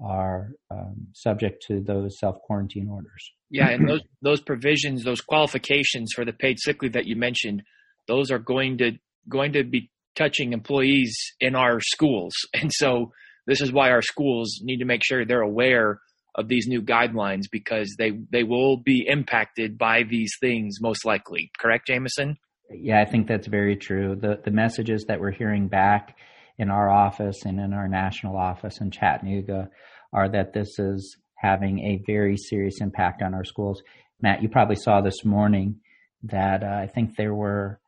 are 0.00 0.52
um, 0.70 1.08
subject 1.12 1.64
to 1.66 1.80
those 1.80 2.18
self 2.18 2.36
quarantine 2.42 2.88
orders. 2.88 3.32
Yeah, 3.50 3.70
and 3.70 3.88
those 3.88 4.02
those 4.22 4.40
provisions, 4.40 5.04
those 5.04 5.20
qualifications 5.20 6.12
for 6.14 6.24
the 6.24 6.32
paid 6.32 6.58
sick 6.60 6.82
leave 6.82 6.92
that 6.92 7.06
you 7.06 7.16
mentioned, 7.16 7.62
those 8.06 8.30
are 8.30 8.38
going 8.38 8.78
to 8.78 8.92
going 9.28 9.52
to 9.54 9.64
be 9.64 9.90
touching 10.14 10.52
employees 10.52 11.16
in 11.40 11.54
our 11.54 11.80
schools, 11.80 12.34
and 12.54 12.70
so 12.72 13.12
this 13.46 13.60
is 13.60 13.72
why 13.72 13.90
our 13.90 14.02
schools 14.02 14.60
need 14.62 14.78
to 14.78 14.84
make 14.84 15.02
sure 15.04 15.24
they're 15.24 15.40
aware 15.40 16.00
of 16.38 16.46
these 16.46 16.68
new 16.68 16.80
guidelines 16.80 17.50
because 17.50 17.96
they 17.98 18.12
they 18.30 18.44
will 18.44 18.76
be 18.78 19.04
impacted 19.06 19.76
by 19.76 20.04
these 20.08 20.32
things 20.40 20.80
most 20.80 21.04
likely. 21.04 21.50
Correct, 21.58 21.88
Jamison? 21.88 22.36
Yeah, 22.70 23.00
I 23.00 23.04
think 23.04 23.26
that's 23.26 23.48
very 23.48 23.76
true. 23.76 24.14
The 24.14 24.40
the 24.42 24.52
messages 24.52 25.04
that 25.08 25.20
we're 25.20 25.32
hearing 25.32 25.68
back 25.68 26.16
in 26.56 26.70
our 26.70 26.88
office 26.88 27.44
and 27.44 27.58
in 27.60 27.72
our 27.72 27.88
national 27.88 28.36
office 28.36 28.80
in 28.80 28.90
Chattanooga 28.90 29.68
are 30.12 30.28
that 30.28 30.52
this 30.52 30.78
is 30.78 31.16
having 31.34 31.80
a 31.80 32.02
very 32.06 32.36
serious 32.36 32.80
impact 32.80 33.20
on 33.20 33.34
our 33.34 33.44
schools. 33.44 33.82
Matt, 34.20 34.42
you 34.42 34.48
probably 34.48 34.76
saw 34.76 35.00
this 35.00 35.24
morning 35.24 35.80
that 36.22 36.62
uh, 36.62 36.66
I 36.66 36.88
think 36.92 37.16
there 37.16 37.34
were 37.34 37.80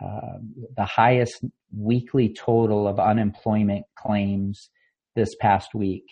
uh, 0.00 0.38
the 0.76 0.84
highest 0.84 1.44
weekly 1.74 2.34
total 2.34 2.86
of 2.86 2.98
unemployment 2.98 3.84
claims 3.96 4.70
this 5.14 5.30
past 5.40 5.74
week 5.74 6.04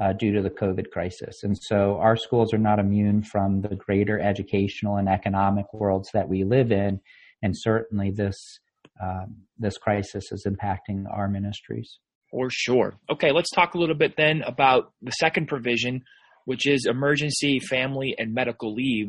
uh, 0.00 0.14
due 0.14 0.32
to 0.32 0.42
the 0.42 0.50
COVID 0.50 0.90
crisis. 0.90 1.42
And 1.42 1.56
so 1.60 1.98
our 2.00 2.16
schools 2.16 2.54
are 2.54 2.58
not 2.58 2.78
immune 2.78 3.22
from 3.22 3.60
the 3.60 3.76
greater 3.76 4.18
educational 4.18 4.96
and 4.96 5.08
economic 5.08 5.72
worlds 5.74 6.08
that 6.14 6.28
we 6.28 6.42
live 6.44 6.72
in. 6.72 7.00
And 7.42 7.54
certainly 7.56 8.10
this 8.10 8.60
um, 9.02 9.36
this 9.58 9.78
crisis 9.78 10.30
is 10.30 10.46
impacting 10.46 11.04
our 11.10 11.26
ministries. 11.26 11.98
For 12.30 12.48
sure. 12.50 12.98
Okay, 13.10 13.32
let's 13.32 13.50
talk 13.50 13.74
a 13.74 13.78
little 13.78 13.94
bit 13.94 14.14
then 14.16 14.42
about 14.42 14.92
the 15.00 15.10
second 15.12 15.48
provision, 15.48 16.02
which 16.44 16.66
is 16.66 16.86
emergency 16.86 17.60
family 17.60 18.14
and 18.18 18.34
medical 18.34 18.74
leave. 18.74 19.08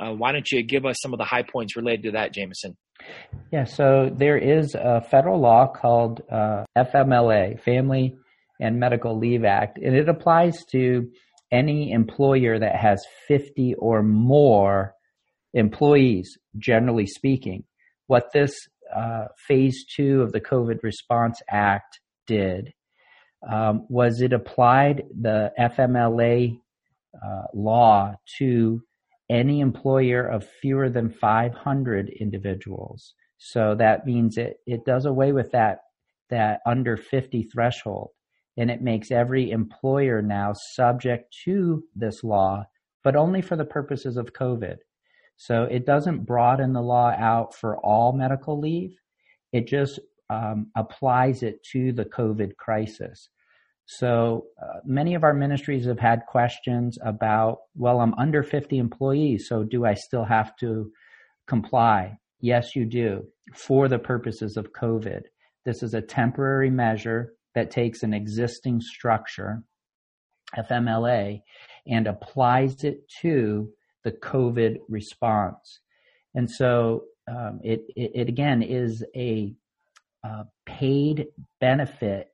Uh, 0.00 0.12
why 0.12 0.32
don't 0.32 0.50
you 0.50 0.62
give 0.62 0.86
us 0.86 0.96
some 1.02 1.12
of 1.12 1.18
the 1.18 1.24
high 1.24 1.42
points 1.42 1.76
related 1.76 2.04
to 2.04 2.10
that, 2.12 2.32
Jamison? 2.32 2.76
Yeah, 3.52 3.64
so 3.64 4.10
there 4.12 4.38
is 4.38 4.74
a 4.74 5.00
federal 5.00 5.40
law 5.40 5.66
called 5.66 6.22
uh, 6.30 6.64
FMLA, 6.76 7.60
Family 7.60 8.16
and 8.60 8.78
Medical 8.78 9.18
Leave 9.18 9.44
Act, 9.44 9.78
and 9.78 9.96
it 9.96 10.08
applies 10.08 10.64
to 10.72 11.10
any 11.50 11.92
employer 11.92 12.58
that 12.58 12.76
has 12.76 13.04
50 13.28 13.74
or 13.78 14.02
more 14.02 14.94
employees, 15.52 16.36
generally 16.58 17.06
speaking. 17.06 17.64
What 18.06 18.32
this 18.32 18.54
uh, 18.94 19.26
phase 19.46 19.84
two 19.96 20.22
of 20.22 20.32
the 20.32 20.40
COVID 20.40 20.82
Response 20.82 21.40
Act 21.48 22.00
did 22.26 22.72
um, 23.48 23.86
was 23.88 24.20
it 24.20 24.32
applied 24.32 25.04
the 25.20 25.52
FMLA 25.58 26.58
uh, 27.14 27.42
law 27.52 28.14
to 28.38 28.82
any 29.30 29.60
employer 29.60 30.26
of 30.26 30.46
fewer 30.60 30.90
than 30.90 31.10
500 31.10 32.10
individuals. 32.20 33.14
So 33.38 33.74
that 33.76 34.06
means 34.06 34.36
it, 34.36 34.58
it 34.66 34.84
does 34.84 35.06
away 35.06 35.32
with 35.32 35.52
that, 35.52 35.78
that 36.30 36.60
under 36.66 36.96
50 36.96 37.48
threshold. 37.52 38.10
And 38.56 38.70
it 38.70 38.82
makes 38.82 39.10
every 39.10 39.50
employer 39.50 40.22
now 40.22 40.52
subject 40.72 41.34
to 41.44 41.82
this 41.94 42.22
law, 42.22 42.64
but 43.02 43.16
only 43.16 43.42
for 43.42 43.56
the 43.56 43.64
purposes 43.64 44.16
of 44.16 44.32
COVID. 44.32 44.76
So 45.36 45.64
it 45.64 45.86
doesn't 45.86 46.24
broaden 46.24 46.72
the 46.72 46.82
law 46.82 47.10
out 47.10 47.54
for 47.54 47.78
all 47.78 48.12
medical 48.12 48.58
leave. 48.58 48.96
It 49.52 49.66
just 49.66 49.98
um, 50.30 50.68
applies 50.76 51.42
it 51.42 51.62
to 51.72 51.92
the 51.92 52.04
COVID 52.04 52.56
crisis. 52.56 53.28
So 53.86 54.46
uh, 54.62 54.80
many 54.84 55.14
of 55.14 55.24
our 55.24 55.34
ministries 55.34 55.84
have 55.84 55.98
had 55.98 56.24
questions 56.26 56.98
about, 57.04 57.58
well, 57.74 58.00
I'm 58.00 58.14
under 58.14 58.42
50 58.42 58.78
employees, 58.78 59.46
so 59.48 59.62
do 59.62 59.84
I 59.84 59.94
still 59.94 60.24
have 60.24 60.56
to 60.56 60.90
comply? 61.46 62.18
Yes, 62.40 62.74
you 62.74 62.86
do 62.86 63.26
for 63.54 63.88
the 63.88 63.98
purposes 63.98 64.56
of 64.56 64.72
COVID. 64.72 65.22
This 65.66 65.82
is 65.82 65.94
a 65.94 66.00
temporary 66.00 66.70
measure 66.70 67.34
that 67.54 67.70
takes 67.70 68.02
an 68.02 68.12
existing 68.12 68.80
structure, 68.80 69.62
FMLA, 70.56 71.40
and 71.86 72.06
applies 72.06 72.84
it 72.84 73.08
to 73.20 73.70
the 74.04 74.12
COVID 74.12 74.78
response. 74.88 75.80
And 76.34 76.50
so 76.50 77.04
um, 77.28 77.60
it, 77.62 77.82
it, 77.96 78.10
it, 78.14 78.28
again 78.28 78.62
is 78.62 79.04
a 79.16 79.54
uh, 80.24 80.44
paid 80.66 81.26
benefit 81.60 82.28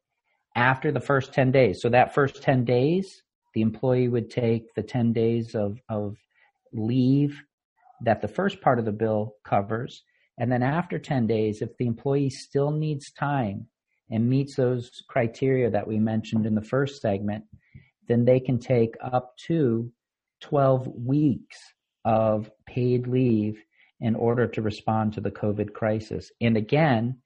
after 0.57 0.91
the 0.91 1.01
first 1.01 1.33
10 1.33 1.53
days. 1.53 1.81
So 1.81 1.89
that 1.91 2.15
first 2.15 2.43
10 2.43 2.65
days, 2.65 3.23
the 3.55 3.63
employee 3.63 4.09
would 4.09 4.31
take 4.31 4.75
the 4.75 4.83
10 4.83 5.13
days 5.13 5.55
of, 5.55 5.79
of 5.89 6.17
leave 6.73 7.41
that 8.03 8.21
the 8.21 8.29
first 8.29 8.61
part 8.61 8.79
of 8.79 8.85
the 8.85 8.93
bill 8.93 9.35
covers. 9.45 10.03
And 10.39 10.51
then 10.51 10.63
after 10.63 10.99
10 10.99 11.27
days, 11.27 11.63
if 11.63 11.77
the 11.77 11.87
employee 11.87 12.31
still 12.31 12.71
needs 12.71 13.13
time 13.13 13.67
and 14.11 14.29
meets 14.29 14.57
those 14.57 14.91
criteria 15.09 15.71
that 15.71 15.87
we 15.87 15.99
mentioned 15.99 16.47
in 16.47 16.55
the 16.55 16.63
first 16.63 17.01
segment, 17.01 17.45
then 18.09 18.25
they 18.25 18.41
can 18.41 18.59
take 18.59 18.95
up 19.01 19.37
to 19.47 19.91
12 20.41 20.89
weeks 20.89 21.59
of 22.05 22.51
paid 22.67 23.07
leave 23.07 23.63
in 24.01 24.15
order 24.15 24.47
to 24.47 24.63
respond 24.63 25.13
to 25.13 25.21
the 25.21 25.31
COVID 25.31 25.73
crisis. 25.73 26.31
And 26.41 26.57
again, 26.57 27.19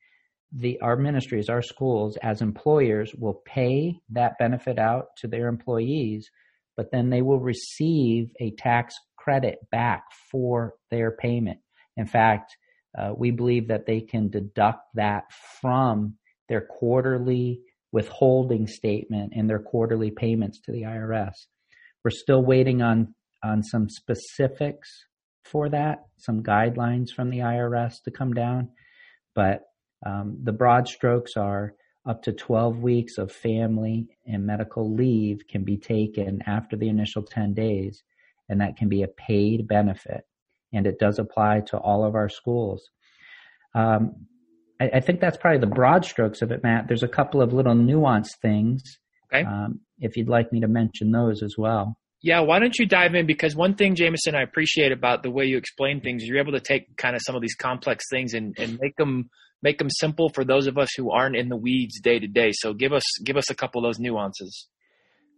the 0.53 0.81
our 0.81 0.97
ministries, 0.97 1.49
our 1.49 1.63
schools, 1.63 2.17
as 2.23 2.41
employers, 2.41 3.13
will 3.15 3.43
pay 3.45 3.99
that 4.11 4.39
benefit 4.39 4.79
out 4.79 5.07
to 5.19 5.29
their 5.29 5.49
employees, 5.49 6.31
but 6.77 6.91
then 6.93 7.11
they 7.11 7.23
will 7.23 7.41
receive 7.41 8.31
a 8.41 8.53
tax 8.53 8.95
credit 9.17 9.59
back 9.71 10.05
for 10.31 10.75
their 10.91 11.13
payment. 11.13 11.59
In 11.97 12.07
fact, 12.07 12.57
uh, 12.97 13.13
we 13.17 13.31
believe 13.31 13.69
that 13.69 13.87
they 13.87 14.01
can 14.01 14.29
deduct 14.29 14.83
that 14.95 15.25
from 15.61 16.15
their 16.49 16.61
quarterly 16.61 17.61
withholding 17.93 18.67
statement 18.67 19.33
and 19.37 19.49
their 19.49 19.61
quarterly 19.61 20.11
payments 20.11 20.61
to 20.61 20.73
the 20.73 20.83
IRS. 20.83 21.35
We're 22.05 22.11
still 22.11 22.45
waiting 22.45 22.83
on 22.83 23.15
on 23.43 23.63
some 23.63 23.89
specifics 23.91 24.89
for 25.45 25.69
that, 25.69 26.07
some 26.17 26.43
guidelines 26.43 27.11
from 27.11 27.29
the 27.29 27.39
IRS 27.39 28.03
to 28.05 28.11
come 28.11 28.33
down, 28.33 28.71
but 29.35 29.61
um, 30.07 30.39
the 30.43 30.53
broad 30.53 30.89
strokes 30.89 31.37
are 31.37 31.75
up 32.07 32.23
to 32.23 32.33
12 32.33 32.79
weeks 32.81 33.19
of 33.19 33.33
family 33.33 34.09
and 34.27 34.47
medical 34.47 34.95
leave 34.95 35.41
can 35.49 35.65
be 35.65 35.77
taken 35.77 36.43
after 36.47 36.77
the 36.77 36.89
initial 36.89 37.23
10 37.23 37.55
days, 37.55 38.03
and 38.49 38.61
that 38.61 38.77
can 38.77 38.89
be 38.89 39.03
a 39.03 39.09
paid 39.09 39.67
benefit. 39.67 40.27
And 40.73 40.87
it 40.87 40.99
does 40.99 41.19
apply 41.19 41.61
to 41.69 41.79
all 41.79 42.05
of 42.05 42.15
our 42.15 42.29
schools. 42.29 42.91
Um, 43.75 44.27
I, 44.81 44.91
I, 44.95 45.01
think 45.01 45.21
that's 45.21 45.37
probably 45.37 45.61
the 45.61 45.67
broad 45.67 46.05
strokes 46.05 46.43
of 46.43 46.51
it, 46.51 46.63
Matt. 46.63 46.89
There's 46.89 47.03
a 47.03 47.09
couple 47.09 47.41
of 47.41 47.53
little 47.53 47.75
nuanced 47.75 48.39
things. 48.41 48.99
Okay. 49.33 49.45
Um, 49.45 49.81
if 49.99 50.17
you'd 50.17 50.29
like 50.29 50.53
me 50.53 50.61
to 50.61 50.69
mention 50.69 51.13
those 51.13 51.43
as 51.43 51.55
well. 51.57 51.97
Yeah, 52.23 52.41
why 52.41 52.59
don't 52.59 52.77
you 52.79 52.87
dive 52.87 53.15
in? 53.15 53.27
Because 53.27 53.55
one 53.55 53.75
thing, 53.75 53.95
Jamison, 53.95 54.35
I 54.35 54.43
appreciate 54.43 54.93
about 54.93 55.23
the 55.23 55.31
way 55.31 55.45
you 55.45 55.59
explain 55.59 56.01
things, 56.01 56.23
is 56.23 56.29
you're 56.29 56.39
able 56.39 56.53
to 56.53 56.61
take 56.61 56.97
kind 56.97 57.15
of 57.15 57.23
some 57.23 57.37
of 57.37 57.43
these 57.43 57.55
complex 57.55 58.05
things 58.11 58.33
and, 58.33 58.55
and 58.59 58.79
make 58.81 58.97
them 58.97 59.29
make 59.63 59.79
them 59.79 59.91
simple 59.91 60.29
for 60.29 60.45
those 60.45 60.67
of 60.67 60.79
us 60.79 60.91
who 60.97 61.11
aren't 61.11 61.37
in 61.37 61.49
the 61.49 61.57
weeds 61.57 62.01
day 62.01 62.19
to 62.19 62.27
day. 62.27 62.53
So 62.53 62.73
give 62.73 62.93
us 62.93 63.03
give 63.25 63.37
us 63.37 63.51
a 63.51 63.55
couple 63.55 63.85
of 63.85 63.89
those 63.89 63.99
nuances. 63.99 64.69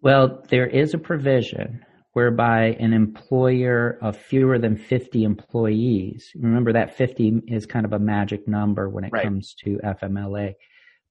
Well, 0.02 0.44
there 0.48 0.66
is 0.66 0.94
a 0.94 0.98
provision 0.98 1.84
whereby 2.16 2.74
an 2.80 2.94
employer 2.94 3.98
of 4.00 4.16
fewer 4.16 4.58
than 4.58 4.74
50 4.74 5.22
employees, 5.22 6.30
remember 6.34 6.72
that 6.72 6.96
50 6.96 7.42
is 7.46 7.66
kind 7.66 7.84
of 7.84 7.92
a 7.92 7.98
magic 7.98 8.48
number 8.48 8.88
when 8.88 9.04
it 9.04 9.12
right. 9.12 9.22
comes 9.22 9.54
to 9.62 9.78
FMLA, 9.84 10.54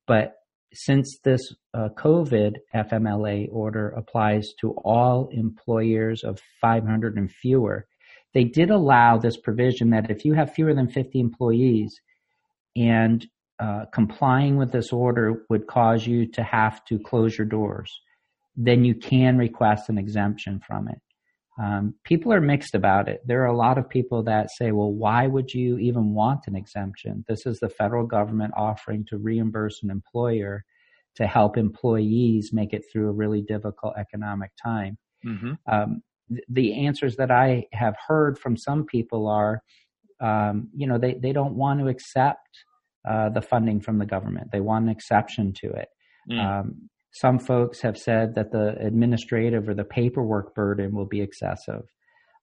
but 0.07 0.37
since 0.73 1.19
this 1.23 1.53
uh, 1.75 1.89
COVID 1.95 2.53
FMLA 2.73 3.49
order 3.51 3.89
applies 3.89 4.49
to 4.61 4.71
all 4.83 5.29
employers 5.31 6.23
of 6.23 6.41
500 6.59 7.17
and 7.17 7.31
fewer, 7.31 7.85
they 8.33 8.43
did 8.43 8.71
allow 8.71 9.19
this 9.19 9.37
provision 9.37 9.91
that 9.91 10.09
if 10.09 10.25
you 10.25 10.33
have 10.33 10.55
fewer 10.55 10.73
than 10.73 10.89
50 10.89 11.19
employees, 11.19 12.01
and 12.75 13.27
uh, 13.59 13.85
complying 13.93 14.57
with 14.57 14.71
this 14.71 14.91
order 14.91 15.45
would 15.51 15.67
cause 15.67 16.07
you 16.07 16.25
to 16.31 16.41
have 16.41 16.83
to 16.85 16.97
close 16.97 17.37
your 17.37 17.45
doors, 17.45 18.01
then 18.55 18.85
you 18.85 18.95
can 18.95 19.37
request 19.37 19.89
an 19.89 19.97
exemption 19.97 20.61
from 20.65 20.87
it. 20.87 20.99
Um, 21.57 21.95
people 22.03 22.33
are 22.33 22.41
mixed 22.41 22.75
about 22.75 23.07
it. 23.07 23.21
There 23.25 23.41
are 23.43 23.47
a 23.47 23.55
lot 23.55 23.77
of 23.77 23.89
people 23.89 24.23
that 24.23 24.49
say, 24.51 24.71
well, 24.71 24.91
why 24.91 25.27
would 25.27 25.53
you 25.53 25.77
even 25.77 26.13
want 26.13 26.47
an 26.47 26.55
exemption? 26.55 27.23
This 27.29 27.45
is 27.45 27.59
the 27.59 27.69
federal 27.69 28.05
government 28.05 28.53
offering 28.57 29.05
to 29.09 29.17
reimburse 29.17 29.81
an 29.81 29.89
employer 29.89 30.65
to 31.15 31.27
help 31.27 31.57
employees 31.57 32.51
make 32.51 32.73
it 32.73 32.83
through 32.91 33.07
a 33.07 33.13
really 33.13 33.41
difficult 33.41 33.93
economic 33.97 34.51
time. 34.61 34.97
Mm-hmm. 35.25 35.53
Um, 35.71 36.01
th- 36.29 36.43
the 36.49 36.85
answers 36.85 37.15
that 37.15 37.31
I 37.31 37.67
have 37.71 37.95
heard 38.05 38.37
from 38.37 38.57
some 38.57 38.85
people 38.85 39.27
are, 39.27 39.61
um, 40.19 40.69
you 40.75 40.87
know, 40.87 40.97
they, 40.97 41.13
they 41.13 41.31
don't 41.31 41.55
want 41.55 41.79
to 41.79 41.87
accept 41.87 42.49
uh, 43.07 43.29
the 43.29 43.41
funding 43.41 43.79
from 43.79 43.97
the 43.97 44.05
government. 44.05 44.51
They 44.51 44.59
want 44.59 44.85
an 44.85 44.91
exception 44.91 45.53
to 45.61 45.69
it. 45.69 45.87
Mm. 46.29 46.43
Um, 46.43 46.89
Some 47.15 47.39
folks 47.39 47.79
have 47.79 47.97
said 47.97 48.35
that 48.35 48.51
the 48.51 48.75
administrative 48.77 49.69
or 49.69 49.73
the 49.73 49.85
paperwork 49.85 50.53
burden 50.53 50.93
will 50.93 51.05
be 51.05 51.21
excessive. 51.21 51.83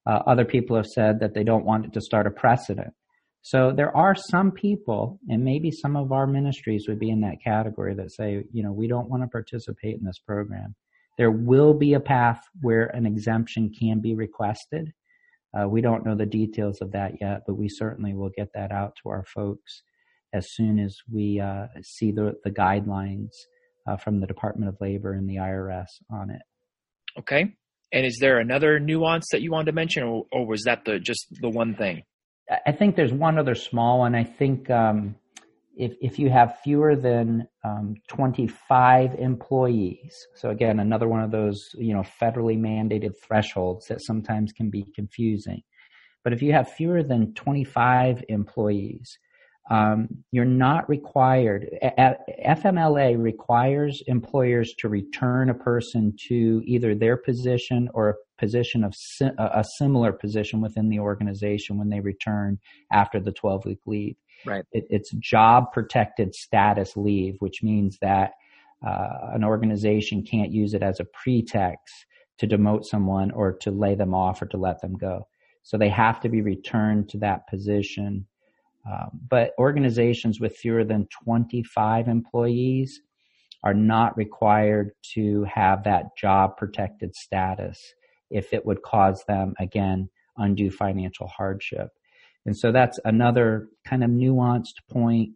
Uh, 0.06 0.20
other 0.26 0.46
people 0.46 0.76
have 0.76 0.86
said 0.86 1.20
that 1.20 1.34
they 1.34 1.44
don't 1.44 1.66
want 1.66 1.84
it 1.84 1.92
to 1.92 2.00
start 2.00 2.26
a 2.26 2.30
precedent. 2.30 2.94
So 3.42 3.70
there 3.70 3.94
are 3.94 4.14
some 4.14 4.50
people, 4.50 5.20
and 5.28 5.44
maybe 5.44 5.70
some 5.70 5.94
of 5.94 6.10
our 6.10 6.26
ministries 6.26 6.86
would 6.88 6.98
be 6.98 7.10
in 7.10 7.20
that 7.20 7.42
category 7.44 7.94
that 7.96 8.12
say, 8.12 8.44
you 8.50 8.62
know, 8.62 8.72
we 8.72 8.88
don't 8.88 9.10
want 9.10 9.22
to 9.22 9.28
participate 9.28 9.98
in 9.98 10.06
this 10.06 10.20
program. 10.26 10.74
There 11.18 11.30
will 11.30 11.74
be 11.74 11.92
a 11.92 12.00
path 12.00 12.40
where 12.62 12.86
an 12.94 13.04
exemption 13.04 13.74
can 13.78 14.00
be 14.00 14.14
requested. 14.14 14.90
Uh, 15.52 15.68
we 15.68 15.82
don't 15.82 16.06
know 16.06 16.14
the 16.14 16.24
details 16.24 16.80
of 16.80 16.92
that 16.92 17.20
yet, 17.20 17.42
but 17.46 17.56
we 17.56 17.68
certainly 17.68 18.14
will 18.14 18.30
get 18.30 18.48
that 18.54 18.72
out 18.72 18.96
to 19.02 19.10
our 19.10 19.26
folks 19.26 19.82
as 20.32 20.54
soon 20.54 20.78
as 20.78 20.96
we 21.12 21.40
uh, 21.40 21.66
see 21.82 22.10
the, 22.10 22.36
the 22.44 22.50
guidelines 22.50 23.32
uh, 23.86 23.96
from 23.96 24.20
the 24.20 24.26
Department 24.26 24.68
of 24.68 24.76
Labor 24.80 25.12
and 25.12 25.28
the 25.28 25.36
IRS 25.36 25.86
on 26.10 26.30
it. 26.30 26.42
Okay. 27.18 27.54
And 27.92 28.06
is 28.06 28.18
there 28.20 28.38
another 28.38 28.80
nuance 28.80 29.26
that 29.32 29.42
you 29.42 29.50
wanted 29.50 29.66
to 29.66 29.72
mention, 29.72 30.02
or, 30.02 30.24
or 30.32 30.46
was 30.46 30.62
that 30.64 30.84
the 30.84 30.98
just 30.98 31.26
the 31.40 31.50
one 31.50 31.74
thing? 31.74 32.02
I 32.66 32.72
think 32.72 32.96
there's 32.96 33.12
one 33.12 33.38
other 33.38 33.54
small 33.54 34.00
one. 34.00 34.14
I 34.14 34.24
think 34.24 34.70
um, 34.70 35.14
if 35.76 35.92
if 36.00 36.18
you 36.18 36.30
have 36.30 36.58
fewer 36.64 36.96
than 36.96 37.48
um, 37.64 37.96
25 38.08 39.14
employees, 39.14 40.26
so 40.34 40.50
again, 40.50 40.80
another 40.80 41.08
one 41.08 41.22
of 41.22 41.30
those 41.30 41.68
you 41.74 41.94
know 41.94 42.02
federally 42.02 42.58
mandated 42.58 43.12
thresholds 43.22 43.86
that 43.86 44.02
sometimes 44.02 44.52
can 44.52 44.70
be 44.70 44.86
confusing. 44.94 45.62
But 46.24 46.32
if 46.32 46.40
you 46.40 46.52
have 46.52 46.72
fewer 46.72 47.02
than 47.02 47.34
25 47.34 48.24
employees, 48.28 49.18
um, 49.70 50.08
you're 50.32 50.44
not 50.44 50.88
required. 50.88 51.68
FMLA 52.44 53.20
requires 53.20 54.02
employers 54.06 54.74
to 54.78 54.88
return 54.88 55.50
a 55.50 55.54
person 55.54 56.14
to 56.28 56.62
either 56.66 56.94
their 56.94 57.16
position 57.16 57.88
or 57.94 58.10
a 58.10 58.14
position 58.38 58.82
of 58.82 58.92
a 59.38 59.64
similar 59.78 60.12
position 60.12 60.60
within 60.60 60.88
the 60.88 60.98
organization 60.98 61.78
when 61.78 61.88
they 61.88 62.00
return 62.00 62.58
after 62.92 63.20
the 63.20 63.32
12 63.32 63.64
week 63.64 63.78
leave. 63.86 64.16
Right. 64.44 64.64
It, 64.72 64.84
it's 64.90 65.12
job 65.12 65.72
protected 65.72 66.34
status 66.34 66.96
leave, 66.96 67.36
which 67.38 67.62
means 67.62 67.98
that 68.02 68.32
uh, 68.84 69.30
an 69.32 69.44
organization 69.44 70.24
can't 70.24 70.50
use 70.50 70.74
it 70.74 70.82
as 70.82 70.98
a 70.98 71.04
pretext 71.04 71.94
to 72.38 72.48
demote 72.48 72.84
someone 72.84 73.30
or 73.30 73.52
to 73.52 73.70
lay 73.70 73.94
them 73.94 74.12
off 74.12 74.42
or 74.42 74.46
to 74.46 74.56
let 74.56 74.80
them 74.80 74.94
go. 74.94 75.28
So 75.62 75.78
they 75.78 75.90
have 75.90 76.18
to 76.20 76.28
be 76.28 76.42
returned 76.42 77.08
to 77.10 77.18
that 77.18 77.46
position 77.46 78.26
um, 78.90 79.10
but 79.28 79.52
organizations 79.58 80.40
with 80.40 80.56
fewer 80.56 80.84
than 80.84 81.06
25 81.24 82.08
employees 82.08 83.00
are 83.64 83.74
not 83.74 84.16
required 84.16 84.90
to 85.14 85.44
have 85.44 85.84
that 85.84 86.16
job 86.16 86.56
protected 86.56 87.14
status 87.14 87.80
if 88.30 88.52
it 88.52 88.66
would 88.66 88.82
cause 88.82 89.22
them, 89.28 89.54
again, 89.60 90.08
undue 90.36 90.70
financial 90.70 91.28
hardship. 91.28 91.90
And 92.44 92.56
so 92.56 92.72
that's 92.72 92.98
another 93.04 93.68
kind 93.86 94.02
of 94.02 94.10
nuanced 94.10 94.80
point, 94.90 95.30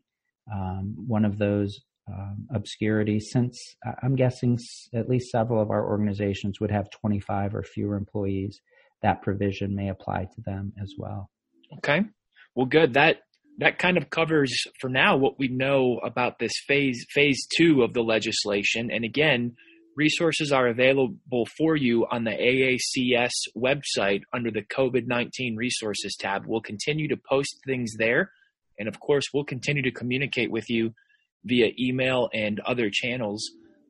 um, 0.53 0.95
one 1.07 1.25
of 1.25 1.39
those 1.39 1.81
um, 2.09 2.47
obscurities, 2.53 3.31
since 3.31 3.77
I'm 4.03 4.17
guessing 4.17 4.59
at 4.95 5.09
least 5.09 5.31
several 5.31 5.61
of 5.61 5.71
our 5.71 5.89
organizations 5.89 6.61
would 6.61 6.71
have 6.71 6.91
25 6.91 7.55
or 7.55 7.63
fewer 7.63 7.97
employees. 7.97 8.61
That 9.03 9.23
provision 9.23 9.75
may 9.75 9.89
apply 9.89 10.29
to 10.35 10.41
them 10.41 10.73
as 10.81 10.95
well. 10.97 11.31
Okay. 11.79 12.05
Well, 12.55 12.67
good. 12.67 12.95
That 12.95 13.19
that 13.59 13.79
kind 13.79 13.97
of 13.97 14.11
covers 14.11 14.55
for 14.81 14.89
now 14.89 15.17
what 15.17 15.39
we 15.39 15.49
know 15.49 15.99
about 16.05 16.39
this 16.39 16.53
phase 16.67 17.07
phase 17.11 17.47
two 17.57 17.83
of 17.83 17.95
the 17.95 18.03
legislation. 18.03 18.91
And 18.91 19.05
again, 19.05 19.57
resources 19.97 20.53
are 20.53 20.69
available 20.69 21.47
for 21.57 21.75
you 21.75 22.07
on 22.11 22.25
the 22.25 22.31
AACS 22.31 23.33
website 23.57 24.23
under 24.33 24.51
the 24.51 24.63
COVID 24.63 25.07
19 25.07 25.57
resources 25.57 26.17
tab. 26.19 26.45
We'll 26.47 26.61
continue 26.61 27.09
to 27.09 27.17
post 27.17 27.57
things 27.67 27.95
there. 27.99 28.31
And 28.79 28.89
of 28.89 29.01
course, 29.01 29.25
we'll 29.33 29.45
continue 29.45 29.83
to 29.83 29.91
communicate 29.91 30.51
with 30.51 30.69
you 30.69 30.93
via 31.45 31.71
email 31.79 32.29
and 32.35 32.61
other 32.61 32.91
channels 32.93 33.43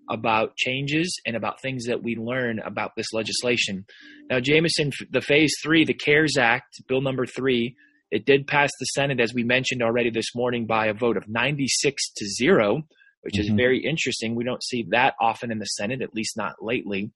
about 0.08 0.56
changes 0.56 1.20
and 1.26 1.34
about 1.34 1.60
things 1.60 1.86
that 1.86 2.04
we 2.04 2.14
learn 2.14 2.60
about 2.60 2.92
this 2.96 3.12
legislation. 3.12 3.84
Now, 4.30 4.38
Jamison, 4.38 4.92
the 5.10 5.20
phase 5.20 5.52
three, 5.60 5.84
the 5.84 5.94
CARES 5.94 6.36
Act, 6.38 6.76
bill 6.86 7.00
number 7.00 7.26
three, 7.26 7.74
it 8.16 8.24
did 8.24 8.46
pass 8.46 8.70
the 8.80 8.86
Senate, 8.86 9.20
as 9.20 9.34
we 9.34 9.44
mentioned 9.44 9.82
already 9.82 10.08
this 10.10 10.34
morning, 10.34 10.66
by 10.66 10.86
a 10.86 10.94
vote 10.94 11.18
of 11.18 11.28
96 11.28 12.12
to 12.16 12.26
0, 12.26 12.82
which 13.20 13.34
mm-hmm. 13.34 13.42
is 13.42 13.50
very 13.50 13.84
interesting. 13.84 14.34
We 14.34 14.44
don't 14.44 14.64
see 14.64 14.86
that 14.90 15.14
often 15.20 15.52
in 15.52 15.58
the 15.58 15.66
Senate, 15.66 16.00
at 16.00 16.14
least 16.14 16.34
not 16.34 16.54
lately. 16.62 17.12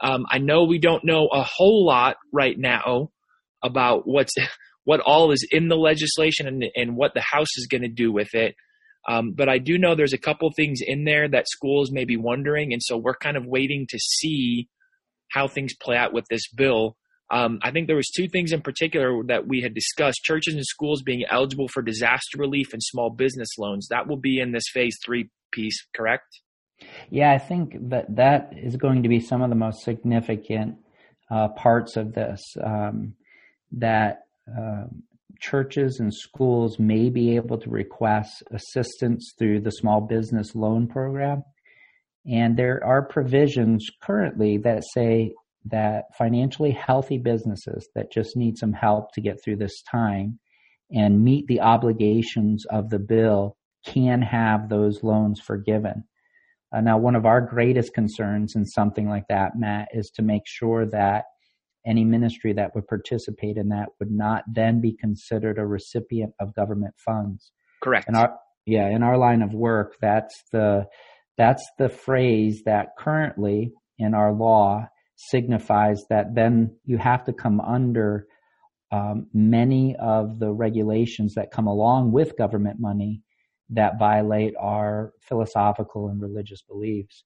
Um, 0.00 0.24
I 0.30 0.38
know 0.38 0.64
we 0.64 0.78
don't 0.78 1.04
know 1.04 1.28
a 1.30 1.42
whole 1.42 1.84
lot 1.84 2.16
right 2.32 2.58
now 2.58 3.10
about 3.62 4.02
what's 4.06 4.32
what 4.84 5.00
all 5.00 5.32
is 5.32 5.46
in 5.50 5.68
the 5.68 5.76
legislation 5.76 6.46
and, 6.46 6.64
and 6.74 6.96
what 6.96 7.12
the 7.12 7.20
House 7.20 7.58
is 7.58 7.66
going 7.70 7.82
to 7.82 7.88
do 7.88 8.10
with 8.10 8.34
it. 8.34 8.54
Um, 9.06 9.34
but 9.36 9.50
I 9.50 9.58
do 9.58 9.76
know 9.76 9.94
there's 9.94 10.14
a 10.14 10.18
couple 10.18 10.50
things 10.56 10.80
in 10.80 11.04
there 11.04 11.28
that 11.28 11.48
schools 11.48 11.92
may 11.92 12.06
be 12.06 12.16
wondering, 12.16 12.72
and 12.72 12.82
so 12.82 12.96
we're 12.96 13.16
kind 13.16 13.36
of 13.36 13.44
waiting 13.44 13.86
to 13.90 13.98
see 13.98 14.68
how 15.30 15.46
things 15.46 15.74
play 15.78 15.96
out 15.96 16.14
with 16.14 16.24
this 16.30 16.48
bill. 16.48 16.96
Um, 17.30 17.58
I 17.62 17.70
think 17.70 17.86
there 17.86 17.96
was 17.96 18.10
two 18.14 18.28
things 18.28 18.52
in 18.52 18.62
particular 18.62 19.22
that 19.24 19.46
we 19.46 19.60
had 19.60 19.74
discussed: 19.74 20.22
churches 20.24 20.54
and 20.54 20.64
schools 20.64 21.02
being 21.02 21.24
eligible 21.30 21.68
for 21.68 21.82
disaster 21.82 22.38
relief 22.38 22.72
and 22.72 22.82
small 22.82 23.10
business 23.10 23.48
loans. 23.58 23.88
That 23.90 24.06
will 24.06 24.16
be 24.16 24.40
in 24.40 24.52
this 24.52 24.64
phase 24.72 24.96
three 25.04 25.30
piece, 25.52 25.86
correct? 25.94 26.40
Yeah, 27.10 27.32
I 27.32 27.38
think 27.38 27.74
that 27.90 28.16
that 28.16 28.52
is 28.56 28.76
going 28.76 29.02
to 29.02 29.08
be 29.08 29.20
some 29.20 29.42
of 29.42 29.50
the 29.50 29.56
most 29.56 29.82
significant 29.82 30.76
uh, 31.30 31.48
parts 31.48 31.96
of 31.96 32.14
this. 32.14 32.40
Um, 32.62 33.14
that 33.72 34.20
uh, 34.48 34.84
churches 35.40 35.98
and 36.00 36.12
schools 36.12 36.78
may 36.78 37.10
be 37.10 37.36
able 37.36 37.58
to 37.58 37.70
request 37.70 38.42
assistance 38.50 39.34
through 39.38 39.60
the 39.60 39.70
small 39.70 40.00
business 40.00 40.54
loan 40.54 40.86
program. 40.86 41.42
And 42.26 42.56
there 42.56 42.82
are 42.84 43.06
provisions 43.06 43.86
currently 44.02 44.58
that 44.58 44.82
say 44.94 45.34
that 45.70 46.04
financially 46.16 46.70
healthy 46.70 47.18
businesses 47.18 47.88
that 47.94 48.12
just 48.12 48.36
need 48.36 48.56
some 48.56 48.72
help 48.72 49.12
to 49.12 49.20
get 49.20 49.42
through 49.42 49.56
this 49.56 49.82
time 49.82 50.38
and 50.90 51.22
meet 51.22 51.46
the 51.46 51.60
obligations 51.60 52.64
of 52.70 52.90
the 52.90 52.98
bill 52.98 53.56
can 53.84 54.22
have 54.22 54.68
those 54.68 55.02
loans 55.02 55.40
forgiven. 55.40 56.04
Uh, 56.74 56.80
now, 56.80 56.98
one 56.98 57.16
of 57.16 57.24
our 57.24 57.40
greatest 57.40 57.94
concerns 57.94 58.54
in 58.54 58.64
something 58.64 59.08
like 59.08 59.26
that, 59.28 59.52
Matt, 59.56 59.88
is 59.92 60.10
to 60.10 60.22
make 60.22 60.42
sure 60.44 60.86
that 60.86 61.24
any 61.86 62.04
ministry 62.04 62.52
that 62.52 62.74
would 62.74 62.86
participate 62.86 63.56
in 63.56 63.68
that 63.70 63.88
would 63.98 64.10
not 64.10 64.44
then 64.52 64.80
be 64.80 64.94
considered 64.94 65.58
a 65.58 65.66
recipient 65.66 66.34
of 66.40 66.54
government 66.54 66.94
funds. 66.98 67.52
Correct. 67.82 68.08
In 68.08 68.16
our, 68.16 68.36
yeah, 68.66 68.88
in 68.88 69.02
our 69.02 69.16
line 69.16 69.40
of 69.40 69.54
work, 69.54 69.96
that's 70.00 70.42
the 70.52 70.86
that's 71.38 71.66
the 71.78 71.88
phrase 71.88 72.62
that 72.64 72.88
currently 72.98 73.72
in 73.98 74.12
our 74.12 74.32
law 74.32 74.88
signifies 75.18 76.04
that 76.08 76.34
then 76.36 76.76
you 76.84 76.96
have 76.96 77.24
to 77.24 77.32
come 77.32 77.60
under 77.60 78.26
um, 78.92 79.26
many 79.34 79.96
of 79.96 80.38
the 80.38 80.52
regulations 80.52 81.34
that 81.34 81.50
come 81.50 81.66
along 81.66 82.12
with 82.12 82.38
government 82.38 82.78
money 82.78 83.20
that 83.70 83.98
violate 83.98 84.54
our 84.58 85.12
philosophical 85.20 86.08
and 86.08 86.22
religious 86.22 86.62
beliefs. 86.62 87.24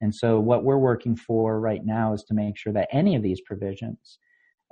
And 0.00 0.12
so, 0.12 0.40
what 0.40 0.64
we're 0.64 0.78
working 0.78 1.14
for 1.14 1.60
right 1.60 1.84
now 1.84 2.14
is 2.14 2.24
to 2.24 2.34
make 2.34 2.56
sure 2.56 2.72
that 2.72 2.88
any 2.90 3.14
of 3.14 3.22
these 3.22 3.42
provisions 3.42 4.18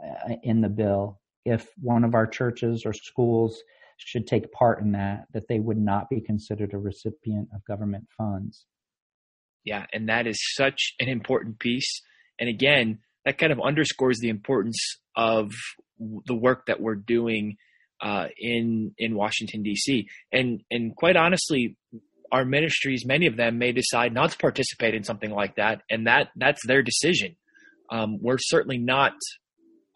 uh, 0.02 0.34
in 0.42 0.62
the 0.62 0.68
bill, 0.68 1.20
if 1.44 1.68
one 1.80 2.04
of 2.04 2.14
our 2.14 2.26
churches 2.26 2.84
or 2.86 2.92
schools 2.94 3.62
should 3.98 4.26
take 4.26 4.50
part 4.50 4.80
in 4.80 4.92
that, 4.92 5.26
that 5.32 5.46
they 5.48 5.60
would 5.60 5.78
not 5.78 6.08
be 6.08 6.20
considered 6.20 6.72
a 6.72 6.78
recipient 6.78 7.48
of 7.54 7.64
government 7.66 8.04
funds. 8.16 8.66
Yeah, 9.64 9.86
and 9.92 10.08
that 10.08 10.26
is 10.26 10.38
such 10.54 10.94
an 10.98 11.08
important 11.08 11.60
piece 11.60 12.02
and 12.42 12.48
again, 12.48 12.98
that 13.24 13.38
kind 13.38 13.52
of 13.52 13.60
underscores 13.60 14.18
the 14.18 14.28
importance 14.28 14.98
of 15.14 15.52
the 16.26 16.34
work 16.34 16.66
that 16.66 16.80
we're 16.80 16.96
doing 16.96 17.56
uh, 18.00 18.26
in 18.36 18.92
in 18.98 19.14
Washington 19.14 19.62
D.C. 19.62 20.08
and 20.32 20.60
and 20.68 20.96
quite 20.96 21.14
honestly, 21.14 21.76
our 22.32 22.44
ministries, 22.44 23.06
many 23.06 23.28
of 23.28 23.36
them 23.36 23.58
may 23.58 23.70
decide 23.70 24.12
not 24.12 24.32
to 24.32 24.38
participate 24.38 24.96
in 24.96 25.04
something 25.04 25.30
like 25.30 25.54
that, 25.54 25.82
and 25.88 26.08
that 26.08 26.30
that's 26.34 26.66
their 26.66 26.82
decision. 26.82 27.36
Um, 27.92 28.18
we're 28.20 28.38
certainly 28.40 28.78
not 28.78 29.12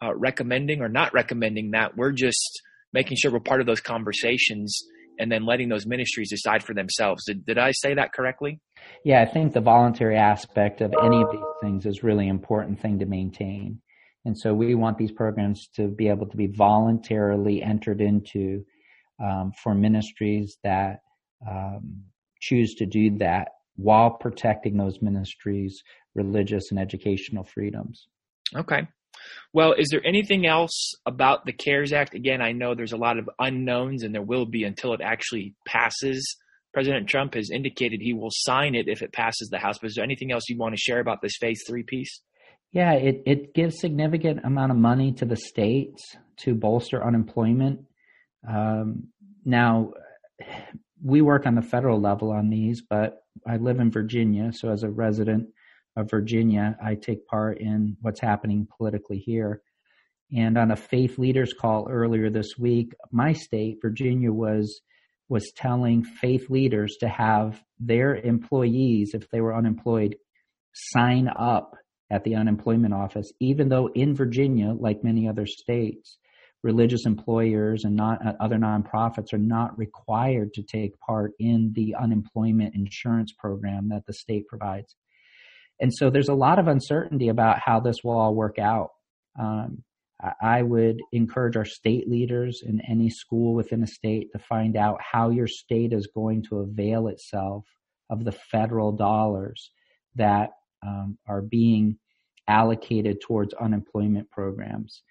uh, 0.01 0.15
recommending 0.15 0.81
or 0.81 0.87
not 0.87 1.13
recommending 1.13 1.71
that. 1.71 1.97
We're 1.97 2.13
just 2.13 2.61
making 2.93 3.17
sure 3.17 3.29
we're 3.29 3.41
part 3.41 3.59
of 3.59 3.67
those 3.67 3.81
conversations 3.81 4.79
and 5.19 5.29
then 5.29 5.45
letting 5.45 5.67
those 5.67 5.85
ministries 5.85 6.29
decide 6.29 6.63
for 6.63 6.73
themselves. 6.73 7.25
Did, 7.25 7.45
did 7.45 7.57
I 7.57 7.71
say 7.71 7.95
that 7.95 8.13
correctly? 8.13 8.61
Yeah, 9.03 9.21
I 9.21 9.25
think 9.25 9.53
the 9.53 9.61
voluntary 9.61 10.17
aspect 10.17 10.81
of 10.81 10.93
any 11.03 11.21
of 11.21 11.31
these 11.31 11.41
things 11.61 11.85
is 11.85 12.03
really 12.03 12.27
important 12.27 12.79
thing 12.81 12.99
to 12.99 13.05
maintain. 13.05 13.81
And 14.25 14.37
so 14.37 14.53
we 14.53 14.75
want 14.75 14.97
these 14.97 15.11
programs 15.11 15.67
to 15.75 15.87
be 15.87 16.09
able 16.09 16.27
to 16.27 16.37
be 16.37 16.47
voluntarily 16.47 17.63
entered 17.63 18.01
into 18.01 18.65
um, 19.23 19.53
for 19.63 19.73
ministries 19.73 20.57
that 20.63 20.99
um, 21.49 22.03
choose 22.41 22.75
to 22.75 22.85
do 22.85 23.17
that 23.17 23.49
while 23.77 24.11
protecting 24.11 24.77
those 24.77 25.01
ministries' 25.01 25.81
religious 26.15 26.71
and 26.71 26.79
educational 26.79 27.43
freedoms. 27.43 28.07
Okay. 28.55 28.87
Well, 29.53 29.73
is 29.73 29.87
there 29.89 30.05
anything 30.05 30.45
else 30.45 30.93
about 31.05 31.45
the 31.45 31.53
CARES 31.53 31.93
Act? 31.93 32.13
Again, 32.13 32.41
I 32.41 32.51
know 32.51 32.75
there's 32.75 32.93
a 32.93 32.97
lot 32.97 33.17
of 33.17 33.29
unknowns, 33.39 34.03
and 34.03 34.13
there 34.13 34.21
will 34.21 34.45
be 34.45 34.63
until 34.63 34.93
it 34.93 35.01
actually 35.01 35.55
passes. 35.65 36.37
President 36.77 37.09
Trump 37.09 37.33
has 37.33 37.49
indicated 37.49 38.01
he 38.01 38.13
will 38.13 38.29
sign 38.29 38.75
it 38.75 38.87
if 38.87 39.01
it 39.01 39.11
passes 39.11 39.49
the 39.49 39.57
House. 39.57 39.79
But 39.79 39.87
is 39.87 39.95
there 39.95 40.03
anything 40.03 40.31
else 40.31 40.47
you 40.47 40.59
want 40.59 40.75
to 40.75 40.79
share 40.79 40.99
about 40.99 41.23
this 41.23 41.35
phase 41.35 41.63
three 41.67 41.81
piece? 41.81 42.21
Yeah, 42.71 42.93
it, 42.93 43.23
it 43.25 43.55
gives 43.55 43.79
significant 43.79 44.45
amount 44.45 44.71
of 44.71 44.77
money 44.77 45.11
to 45.13 45.25
the 45.25 45.37
states 45.37 46.03
to 46.41 46.53
bolster 46.53 47.03
unemployment. 47.03 47.79
Um, 48.47 49.07
now, 49.43 49.93
we 51.03 51.23
work 51.23 51.47
on 51.47 51.55
the 51.55 51.63
federal 51.63 51.99
level 51.99 52.29
on 52.29 52.51
these, 52.51 52.83
but 52.87 53.23
I 53.47 53.57
live 53.57 53.79
in 53.79 53.89
Virginia, 53.89 54.51
so 54.53 54.69
as 54.69 54.83
a 54.83 54.89
resident 54.91 55.47
of 55.95 56.11
Virginia, 56.11 56.77
I 56.79 56.93
take 56.93 57.25
part 57.25 57.59
in 57.59 57.97
what's 58.01 58.21
happening 58.21 58.67
politically 58.77 59.17
here. 59.17 59.63
And 60.31 60.59
on 60.59 60.69
a 60.69 60.75
faith 60.75 61.17
leaders 61.17 61.55
call 61.59 61.87
earlier 61.89 62.29
this 62.29 62.51
week, 62.55 62.93
my 63.09 63.33
state, 63.33 63.79
Virginia, 63.81 64.31
was 64.31 64.79
was 65.29 65.51
telling 65.55 66.03
faith 66.03 66.49
leaders 66.49 66.97
to 66.99 67.07
have 67.09 67.61
their 67.79 68.15
employees, 68.15 69.11
if 69.13 69.29
they 69.29 69.41
were 69.41 69.55
unemployed, 69.55 70.15
sign 70.73 71.27
up 71.27 71.75
at 72.09 72.23
the 72.23 72.35
unemployment 72.35 72.93
office, 72.93 73.31
even 73.39 73.69
though 73.69 73.89
in 73.93 74.15
Virginia, 74.15 74.73
like 74.73 75.03
many 75.03 75.27
other 75.27 75.45
states, 75.45 76.17
religious 76.63 77.05
employers 77.05 77.83
and 77.83 77.95
not 77.95 78.25
uh, 78.25 78.33
other 78.39 78.57
nonprofits 78.57 79.33
are 79.33 79.37
not 79.37 79.77
required 79.77 80.53
to 80.53 80.63
take 80.63 80.97
part 80.99 81.31
in 81.39 81.71
the 81.75 81.95
unemployment 82.01 82.75
insurance 82.75 83.33
program 83.37 83.89
that 83.89 84.05
the 84.05 84.13
state 84.13 84.47
provides. 84.47 84.95
And 85.79 85.93
so 85.93 86.09
there's 86.09 86.29
a 86.29 86.33
lot 86.33 86.59
of 86.59 86.67
uncertainty 86.67 87.27
about 87.27 87.59
how 87.63 87.79
this 87.79 87.97
will 88.03 88.17
all 88.17 88.33
work 88.33 88.57
out. 88.57 88.89
Um, 89.39 89.83
I 90.41 90.63
would 90.63 90.99
encourage 91.11 91.55
our 91.55 91.65
state 91.65 92.09
leaders 92.09 92.63
in 92.65 92.81
any 92.81 93.09
school 93.09 93.53
within 93.53 93.83
a 93.83 93.87
state 93.87 94.31
to 94.31 94.39
find 94.39 94.75
out 94.75 94.99
how 94.99 95.29
your 95.29 95.47
state 95.47 95.93
is 95.93 96.07
going 96.07 96.43
to 96.49 96.59
avail 96.59 97.07
itself 97.07 97.65
of 98.09 98.23
the 98.23 98.31
federal 98.31 98.91
dollars 98.91 99.71
that 100.15 100.51
um, 100.85 101.19
are 101.27 101.41
being 101.41 101.99
allocated 102.47 103.21
towards 103.21 103.53
unemployment 103.53 104.31
programs. 104.31 105.03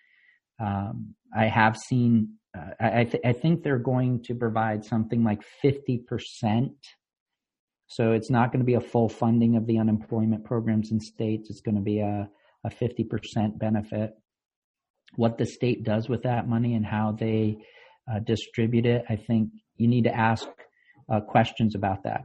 Um, 0.58 1.14
I 1.36 1.46
have 1.46 1.76
seen, 1.76 2.34
uh, 2.56 2.70
I, 2.80 3.04
th- 3.04 3.22
I, 3.24 3.32
think 3.32 3.62
they're 3.62 3.78
going 3.78 4.22
to 4.24 4.34
provide 4.34 4.84
something 4.84 5.22
like 5.22 5.42
50%. 5.62 6.70
So 7.88 8.12
it's 8.12 8.30
not 8.30 8.50
going 8.50 8.60
to 8.60 8.66
be 8.66 8.74
a 8.74 8.80
full 8.80 9.08
funding 9.08 9.56
of 9.56 9.66
the 9.66 9.78
unemployment 9.78 10.44
programs 10.44 10.90
in 10.90 10.98
states. 10.98 11.50
It's 11.50 11.60
going 11.60 11.74
to 11.74 11.82
be 11.82 12.00
a, 12.00 12.28
a 12.64 12.70
50% 12.70 13.58
benefit. 13.58 14.14
What 15.14 15.38
the 15.38 15.46
state 15.46 15.84
does 15.84 16.08
with 16.08 16.22
that 16.24 16.48
money 16.48 16.74
and 16.74 16.84
how 16.84 17.12
they 17.12 17.58
uh, 18.10 18.18
distribute 18.20 18.86
it, 18.86 19.04
I 19.08 19.16
think 19.16 19.50
you 19.76 19.88
need 19.88 20.04
to 20.04 20.14
ask 20.14 20.46
uh, 21.08 21.20
questions 21.20 21.74
about 21.74 22.02
that. 22.04 22.22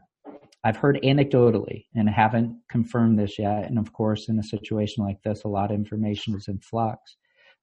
I've 0.64 0.78
heard 0.78 1.00
anecdotally 1.04 1.86
and 1.96 2.10
haven't 2.10 2.56
confirmed 2.70 3.18
this 3.18 3.40
yet. 3.40 3.66
And 3.66 3.80
of 3.80 3.94
course, 3.94 4.30
in 4.30 4.38
a 4.38 4.44
situation 4.44 5.04
like 5.04 5.22
this, 5.24 5.44
a 5.44 5.48
lot 5.48 5.72
of 5.72 5.78
information 5.78 6.36
is 6.36 6.48
in 6.48 6.60
flux 6.60 7.16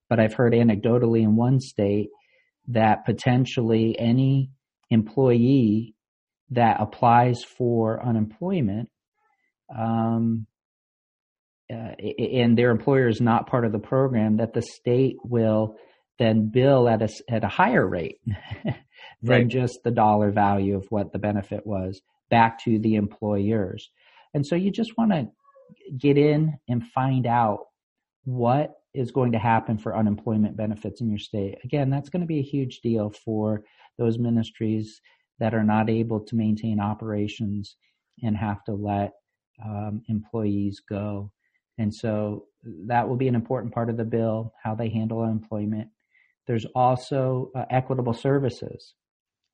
but 0.08 0.18
I've 0.18 0.34
heard 0.34 0.52
anecdotally 0.52 1.22
in 1.22 1.36
one 1.36 1.60
state 1.60 2.10
that 2.68 3.04
potentially 3.04 3.98
any 3.98 4.50
employee 4.90 5.94
that 6.50 6.80
applies 6.80 7.42
for 7.44 8.04
unemployment 8.04 8.88
um, 9.76 10.46
uh, 11.72 11.92
and 12.18 12.56
their 12.56 12.70
employer 12.70 13.08
is 13.08 13.20
not 13.20 13.48
part 13.48 13.64
of 13.64 13.72
the 13.72 13.78
program, 13.78 14.38
that 14.38 14.54
the 14.54 14.62
state 14.62 15.16
will 15.22 15.76
then 16.18 16.50
bill 16.50 16.88
at 16.88 17.02
a, 17.02 17.08
at 17.28 17.44
a 17.44 17.48
higher 17.48 17.86
rate 17.86 18.18
than 18.64 18.74
right. 19.22 19.48
just 19.48 19.78
the 19.84 19.90
dollar 19.90 20.30
value 20.30 20.76
of 20.76 20.86
what 20.90 21.12
the 21.12 21.18
benefit 21.18 21.66
was 21.66 22.00
back 22.30 22.62
to 22.64 22.78
the 22.78 22.96
employers. 22.96 23.90
And 24.34 24.46
so 24.46 24.54
you 24.54 24.70
just 24.70 24.96
want 24.96 25.12
to 25.12 25.28
get 25.96 26.18
in 26.18 26.58
and 26.68 26.86
find 26.86 27.26
out 27.26 27.60
what 28.24 28.74
is 28.94 29.10
going 29.10 29.32
to 29.32 29.38
happen 29.38 29.78
for 29.78 29.96
unemployment 29.96 30.56
benefits 30.56 31.00
in 31.00 31.08
your 31.08 31.18
state. 31.18 31.56
Again, 31.64 31.90
that's 31.90 32.08
going 32.08 32.20
to 32.20 32.26
be 32.26 32.40
a 32.40 32.42
huge 32.42 32.80
deal 32.82 33.10
for 33.24 33.62
those 33.96 34.18
ministries 34.18 35.00
that 35.38 35.54
are 35.54 35.64
not 35.64 35.88
able 35.88 36.20
to 36.20 36.36
maintain 36.36 36.80
operations 36.80 37.76
and 38.22 38.36
have 38.36 38.62
to 38.64 38.72
let 38.72 39.12
um, 39.64 40.02
employees 40.08 40.80
go. 40.88 41.30
And 41.78 41.94
so 41.94 42.46
that 42.86 43.08
will 43.08 43.16
be 43.16 43.28
an 43.28 43.34
important 43.34 43.72
part 43.72 43.88
of 43.88 43.96
the 43.96 44.04
bill, 44.04 44.52
how 44.62 44.74
they 44.74 44.88
handle 44.88 45.22
unemployment. 45.22 45.88
There's 46.46 46.66
also 46.74 47.50
uh, 47.54 47.64
equitable 47.70 48.14
services. 48.14 48.94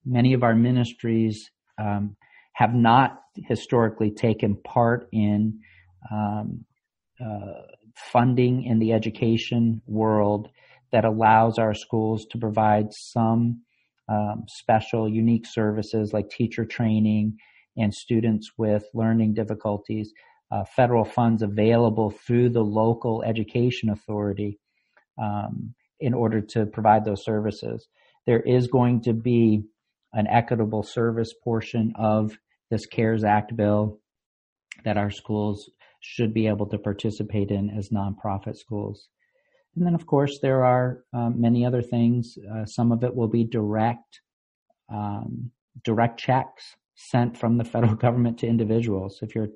Many 0.04 0.32
of 0.32 0.42
our 0.42 0.54
ministries 0.54 1.50
um, 1.78 2.16
have 2.54 2.74
not 2.74 3.20
historically 3.37 4.10
taken 4.10 4.56
part 4.56 5.08
in 5.12 5.60
um, 6.10 6.64
uh, 7.20 7.62
funding 8.12 8.64
in 8.64 8.78
the 8.78 8.92
education 8.92 9.82
world 9.87 10.48
that 10.92 11.04
allows 11.04 11.58
our 11.58 11.74
schools 11.74 12.26
to 12.30 12.38
provide 12.38 12.87
some 12.92 13.60
um, 14.08 14.44
special, 14.46 15.08
unique 15.08 15.46
services 15.46 16.12
like 16.12 16.28
teacher 16.28 16.64
training 16.64 17.37
and 17.76 17.92
students 17.92 18.52
with 18.56 18.84
learning 18.94 19.34
difficulties. 19.34 20.12
Uh, 20.50 20.62
federal 20.76 21.04
funds 21.04 21.42
available 21.42 22.11
through 22.11 22.48
the 22.48 22.62
local 22.62 23.22
education 23.24 23.90
authority 23.90 24.59
um, 25.20 25.74
in 26.00 26.14
order 26.14 26.40
to 26.40 26.66
provide 26.66 27.04
those 27.04 27.24
services. 27.24 27.88
There 28.26 28.40
is 28.40 28.68
going 28.68 29.02
to 29.02 29.12
be 29.12 29.64
an 30.12 30.26
equitable 30.28 30.83
service 30.83 31.33
portion 31.42 31.92
of 31.96 32.38
this 32.70 32.87
CARES 32.87 33.24
Act 33.24 33.57
bill 33.57 33.98
that 34.85 34.96
our 34.96 35.11
schools 35.11 35.70
should 36.00 36.35
be 36.35 36.46
able 36.46 36.66
to 36.66 36.78
participate 36.78 37.50
in 37.50 37.70
as 37.70 37.88
nonprofit 37.88 38.57
schools. 38.57 39.09
And 39.76 39.85
then, 39.87 39.94
of 39.94 40.07
course, 40.07 40.38
there 40.40 40.64
are 40.64 41.04
um, 41.12 41.40
many 41.40 41.64
other 41.64 41.83
things. 41.83 42.38
Uh, 42.54 42.64
some 42.64 42.92
of 42.92 43.02
it 43.02 43.14
will 43.14 43.28
be 43.28 43.44
direct, 43.44 44.20
um, 44.92 45.50
direct 45.83 46.20
checks 46.20 46.76
sent 46.94 47.37
from 47.37 47.59
the 47.59 47.64
federal 47.64 47.94
government 48.07 48.38
to 48.38 48.46
individuals. 48.46 49.18
If 49.22 49.35
you're 49.35 49.48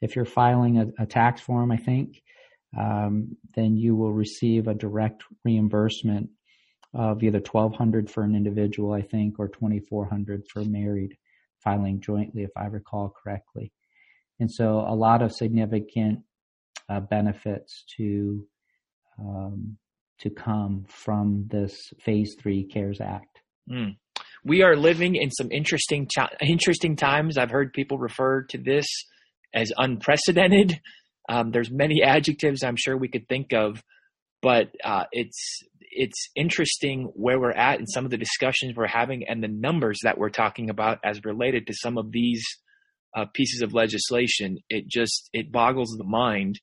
if 0.00 0.14
you're 0.14 0.24
filing 0.24 0.78
a, 0.78 1.02
a 1.02 1.06
tax 1.06 1.40
form, 1.40 1.70
I 1.72 1.76
think, 1.76 2.22
um, 2.78 3.36
then 3.54 3.76
you 3.76 3.96
will 3.96 4.12
receive 4.12 4.68
a 4.68 4.74
direct 4.74 5.22
reimbursement 5.44 6.30
of 6.94 7.22
either 7.22 7.40
twelve 7.40 7.74
hundred 7.74 8.10
for 8.10 8.22
an 8.22 8.34
individual, 8.34 8.92
I 8.92 9.02
think, 9.02 9.38
or 9.38 9.48
twenty 9.48 9.80
four 9.80 10.06
hundred 10.08 10.44
for 10.52 10.64
married 10.64 11.16
filing 11.64 12.00
jointly, 12.00 12.42
if 12.42 12.50
I 12.56 12.66
recall 12.66 13.12
correctly. 13.22 13.72
And 14.38 14.50
so 14.50 14.80
a 14.80 14.94
lot 14.94 15.22
of 15.22 15.32
significant 15.32 16.20
uh, 16.88 17.00
benefits 17.00 17.84
to 17.96 18.46
um, 19.18 19.76
to 20.20 20.30
come 20.30 20.84
from 20.88 21.46
this 21.50 21.92
Phase 22.00 22.36
Three 22.38 22.64
CARES 22.64 23.00
Act. 23.00 23.40
Mm. 23.70 23.96
We 24.44 24.62
are 24.62 24.76
living 24.76 25.16
in 25.16 25.30
some 25.30 25.50
interesting 25.50 26.08
interesting 26.40 26.96
times. 26.96 27.36
I've 27.36 27.50
heard 27.50 27.72
people 27.72 27.98
refer 27.98 28.42
to 28.44 28.58
this 28.58 28.86
as 29.54 29.72
unprecedented. 29.76 30.80
Um, 31.28 31.50
there's 31.50 31.70
many 31.70 32.02
adjectives 32.02 32.62
I'm 32.62 32.76
sure 32.76 32.96
we 32.96 33.08
could 33.08 33.28
think 33.28 33.52
of, 33.52 33.82
but 34.42 34.68
uh, 34.84 35.04
it's 35.12 35.62
it's 35.80 36.28
interesting 36.36 37.10
where 37.14 37.40
we're 37.40 37.52
at 37.52 37.78
and 37.78 37.88
some 37.88 38.04
of 38.04 38.10
the 38.10 38.18
discussions 38.18 38.74
we're 38.76 38.86
having 38.86 39.24
and 39.26 39.42
the 39.42 39.48
numbers 39.48 39.98
that 40.02 40.18
we're 40.18 40.28
talking 40.28 40.68
about 40.68 40.98
as 41.02 41.24
related 41.24 41.66
to 41.66 41.74
some 41.74 41.96
of 41.96 42.12
these 42.12 42.44
uh, 43.16 43.24
pieces 43.32 43.62
of 43.62 43.72
legislation. 43.72 44.58
It 44.68 44.86
just 44.88 45.30
it 45.32 45.50
boggles 45.50 45.94
the 45.96 46.04
mind, 46.04 46.60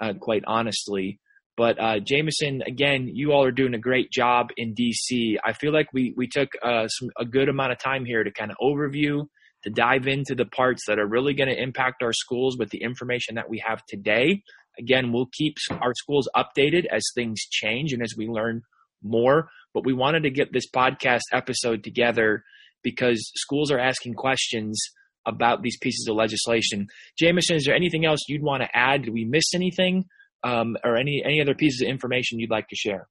uh, 0.00 0.14
quite 0.18 0.42
honestly. 0.46 1.20
But 1.56 1.78
uh, 1.78 2.00
Jamison, 2.00 2.62
again, 2.66 3.10
you 3.12 3.32
all 3.32 3.44
are 3.44 3.52
doing 3.52 3.74
a 3.74 3.78
great 3.78 4.10
job 4.10 4.48
in 4.56 4.74
DC. 4.74 5.36
I 5.44 5.52
feel 5.52 5.72
like 5.72 5.88
we 5.92 6.14
we 6.16 6.26
took 6.26 6.48
uh, 6.62 6.88
some, 6.88 7.10
a 7.18 7.24
good 7.26 7.50
amount 7.50 7.72
of 7.72 7.78
time 7.78 8.06
here 8.06 8.24
to 8.24 8.30
kind 8.30 8.50
of 8.50 8.56
overview, 8.62 9.26
to 9.64 9.70
dive 9.70 10.06
into 10.06 10.34
the 10.34 10.46
parts 10.46 10.84
that 10.86 10.98
are 10.98 11.06
really 11.06 11.34
going 11.34 11.48
to 11.48 11.62
impact 11.62 12.02
our 12.02 12.12
schools 12.12 12.56
with 12.58 12.70
the 12.70 12.82
information 12.82 13.34
that 13.34 13.50
we 13.50 13.62
have 13.66 13.84
today. 13.86 14.42
Again, 14.78 15.12
we'll 15.12 15.28
keep 15.32 15.56
our 15.70 15.94
schools 15.94 16.28
updated 16.34 16.86
as 16.86 17.02
things 17.14 17.40
change 17.50 17.92
and 17.92 18.02
as 18.02 18.14
we 18.16 18.26
learn 18.26 18.62
more. 19.02 19.50
But 19.74 19.84
we 19.84 19.92
wanted 19.92 20.22
to 20.22 20.30
get 20.30 20.52
this 20.52 20.68
podcast 20.70 21.22
episode 21.32 21.84
together 21.84 22.44
because 22.82 23.30
schools 23.34 23.70
are 23.70 23.78
asking 23.78 24.14
questions 24.14 24.80
about 25.26 25.62
these 25.62 25.76
pieces 25.78 26.06
of 26.08 26.16
legislation. 26.16 26.86
Jamison, 27.18 27.56
is 27.56 27.64
there 27.64 27.74
anything 27.74 28.06
else 28.06 28.20
you'd 28.28 28.42
want 28.42 28.62
to 28.62 28.68
add? 28.74 29.02
Did 29.02 29.12
we 29.12 29.24
miss 29.24 29.54
anything, 29.54 30.06
um, 30.42 30.76
or 30.82 30.96
any 30.96 31.22
any 31.24 31.40
other 31.40 31.54
pieces 31.54 31.82
of 31.82 31.88
information 31.88 32.38
you'd 32.38 32.50
like 32.50 32.68
to 32.68 32.76
share? 32.76 33.06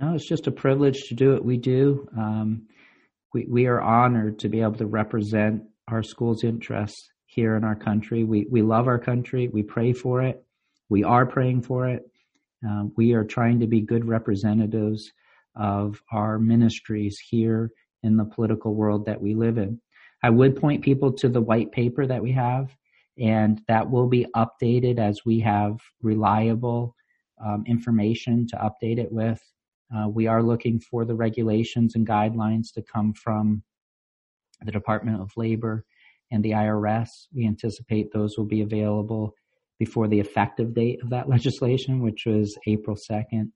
No, 0.00 0.14
it's 0.14 0.26
just 0.26 0.46
a 0.46 0.50
privilege 0.50 1.02
to 1.08 1.14
do 1.14 1.32
what 1.32 1.44
we 1.44 1.58
do. 1.58 2.08
Um, 2.16 2.66
we 3.32 3.46
we 3.48 3.66
are 3.66 3.80
honored 3.80 4.38
to 4.40 4.48
be 4.48 4.60
able 4.60 4.74
to 4.74 4.86
represent 4.86 5.62
our 5.88 6.02
school's 6.02 6.44
interests 6.44 7.08
here 7.26 7.56
in 7.56 7.64
our 7.64 7.74
country. 7.74 8.24
We, 8.24 8.46
we 8.50 8.62
love 8.62 8.86
our 8.86 8.98
country. 8.98 9.48
We 9.48 9.62
pray 9.62 9.92
for 9.92 10.22
it. 10.22 10.44
We 10.90 11.02
are 11.02 11.24
praying 11.24 11.62
for 11.62 11.88
it. 11.88 12.02
Uh, 12.66 12.84
we 12.96 13.12
are 13.14 13.24
trying 13.24 13.60
to 13.60 13.66
be 13.66 13.80
good 13.80 14.04
representatives 14.04 15.10
of 15.56 16.00
our 16.12 16.38
ministries 16.38 17.18
here 17.18 17.70
in 18.02 18.16
the 18.16 18.24
political 18.24 18.74
world 18.74 19.06
that 19.06 19.20
we 19.20 19.34
live 19.34 19.58
in. 19.58 19.80
I 20.22 20.30
would 20.30 20.56
point 20.56 20.84
people 20.84 21.12
to 21.14 21.28
the 21.28 21.40
white 21.40 21.72
paper 21.72 22.06
that 22.06 22.22
we 22.22 22.32
have, 22.32 22.76
and 23.18 23.60
that 23.66 23.90
will 23.90 24.08
be 24.08 24.26
updated 24.36 24.98
as 24.98 25.20
we 25.24 25.40
have 25.40 25.78
reliable 26.02 26.94
um, 27.44 27.64
information 27.66 28.46
to 28.48 28.56
update 28.56 28.98
it 28.98 29.10
with. 29.10 29.40
Uh, 29.94 30.08
we 30.08 30.26
are 30.26 30.42
looking 30.42 30.80
for 30.80 31.04
the 31.04 31.14
regulations 31.14 31.94
and 31.94 32.06
guidelines 32.06 32.72
to 32.74 32.82
come 32.82 33.12
from 33.12 33.62
the 34.64 34.72
Department 34.72 35.20
of 35.20 35.30
Labor 35.36 35.84
and 36.30 36.42
the 36.42 36.52
IRS. 36.52 37.08
We 37.34 37.46
anticipate 37.46 38.12
those 38.12 38.36
will 38.36 38.46
be 38.46 38.62
available 38.62 39.34
before 39.78 40.08
the 40.08 40.20
effective 40.20 40.74
date 40.74 41.00
of 41.02 41.10
that 41.10 41.28
legislation, 41.36 42.00
which 42.00 42.24
was 42.26 42.56
April 42.66 42.96
2nd. 42.96 43.50